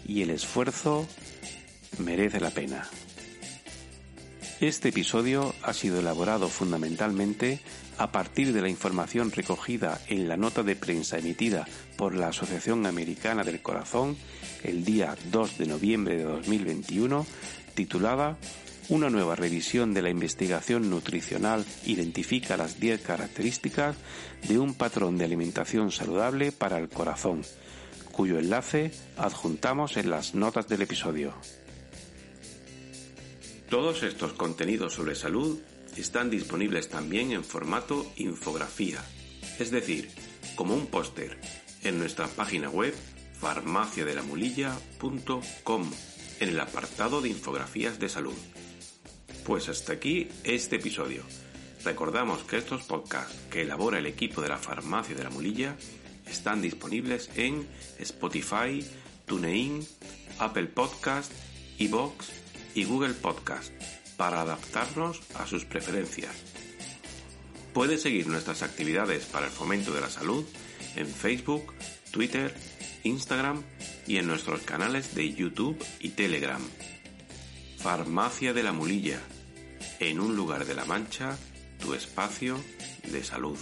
Y 0.05 0.21
el 0.21 0.31
esfuerzo 0.31 1.07
merece 1.97 2.41
la 2.41 2.51
pena. 2.51 2.89
Este 4.59 4.89
episodio 4.89 5.53
ha 5.61 5.71
sido 5.71 5.99
elaborado 5.99 6.49
fundamentalmente 6.49 7.59
a 7.99 8.11
partir 8.11 8.53
de 8.53 8.63
la 8.63 8.69
información 8.69 9.31
recogida 9.31 10.01
en 10.07 10.27
la 10.27 10.35
nota 10.35 10.63
de 10.63 10.75
prensa 10.75 11.19
emitida 11.19 11.67
por 11.95 12.15
la 12.15 12.29
Asociación 12.29 12.87
Americana 12.87 13.43
del 13.43 13.61
Corazón 13.61 14.17
el 14.63 14.83
día 14.83 15.15
2 15.31 15.59
de 15.59 15.67
noviembre 15.67 16.17
de 16.17 16.23
2021, 16.23 17.27
titulada 17.75 18.39
Una 18.89 19.11
nueva 19.11 19.35
revisión 19.35 19.93
de 19.93 20.01
la 20.01 20.09
investigación 20.09 20.89
nutricional 20.89 21.63
identifica 21.85 22.57
las 22.57 22.79
10 22.79 23.01
características 23.01 23.95
de 24.47 24.57
un 24.57 24.73
patrón 24.73 25.19
de 25.19 25.25
alimentación 25.25 25.91
saludable 25.91 26.51
para 26.51 26.79
el 26.79 26.89
corazón, 26.89 27.43
cuyo 28.11 28.39
enlace 28.39 28.91
adjuntamos 29.17 29.97
en 29.97 30.09
las 30.09 30.33
notas 30.33 30.67
del 30.67 30.81
episodio. 30.81 31.35
Todos 33.69 34.03
estos 34.03 34.31
contenidos 34.31 34.93
sobre 34.93 35.15
salud 35.15 35.59
están 35.97 36.29
disponibles 36.29 36.87
también 36.87 37.33
en 37.33 37.43
formato 37.43 38.09
infografía, 38.15 39.03
es 39.59 39.71
decir, 39.71 40.09
como 40.55 40.73
un 40.73 40.87
póster, 40.87 41.37
en 41.83 41.99
nuestra 41.99 42.27
página 42.27 42.69
web 42.69 42.95
farmaciadelamulilla.com 43.41 45.91
en 46.39 46.49
el 46.49 46.59
apartado 46.59 47.21
de 47.21 47.29
infografías 47.29 47.99
de 47.99 48.07
salud. 48.07 48.37
Pues 49.45 49.67
hasta 49.67 49.93
aquí 49.93 50.29
este 50.45 50.77
episodio. 50.77 51.23
Recordamos 51.83 52.43
que 52.43 52.57
estos 52.57 52.83
podcasts 52.83 53.35
que 53.51 53.63
elabora 53.63 53.97
el 53.99 54.05
equipo 54.05 54.41
de 54.41 54.47
la 54.49 54.57
Farmacia 54.57 55.15
de 55.15 55.23
la 55.23 55.29
Mulilla 55.29 55.75
están 56.25 56.61
disponibles 56.61 57.29
en 57.35 57.67
Spotify, 57.99 58.85
TuneIn, 59.25 59.85
Apple 60.39 60.67
Podcast, 60.67 61.33
iBox 61.79 62.46
y 62.77 62.83
Google 62.83 63.15
Podcast 63.15 63.71
para 64.17 64.41
adaptarnos 64.41 65.21
a 65.33 65.47
sus 65.47 65.65
preferencias. 65.65 66.35
Puede 67.73 67.97
seguir 67.97 68.27
nuestras 68.27 68.61
actividades 68.61 69.25
para 69.25 69.47
el 69.47 69.51
fomento 69.51 69.91
de 69.95 70.01
la 70.01 70.11
salud 70.11 70.45
en 70.95 71.07
Facebook, 71.07 71.73
Twitter, 72.11 72.53
Instagram 73.03 73.63
y 74.05 74.17
en 74.17 74.27
nuestros 74.27 74.61
canales 74.61 75.15
de 75.15 75.33
YouTube 75.33 75.83
y 75.99 76.09
Telegram. 76.09 76.61
Farmacia 77.79 78.53
de 78.53 78.61
la 78.61 78.73
Mulilla. 78.73 79.21
En 79.99 80.19
un 80.19 80.35
lugar 80.35 80.65
de 80.65 80.75
la 80.75 80.85
Mancha, 80.85 81.35
tu 81.79 81.95
espacio 81.95 82.63
de 83.11 83.23
salud. 83.23 83.57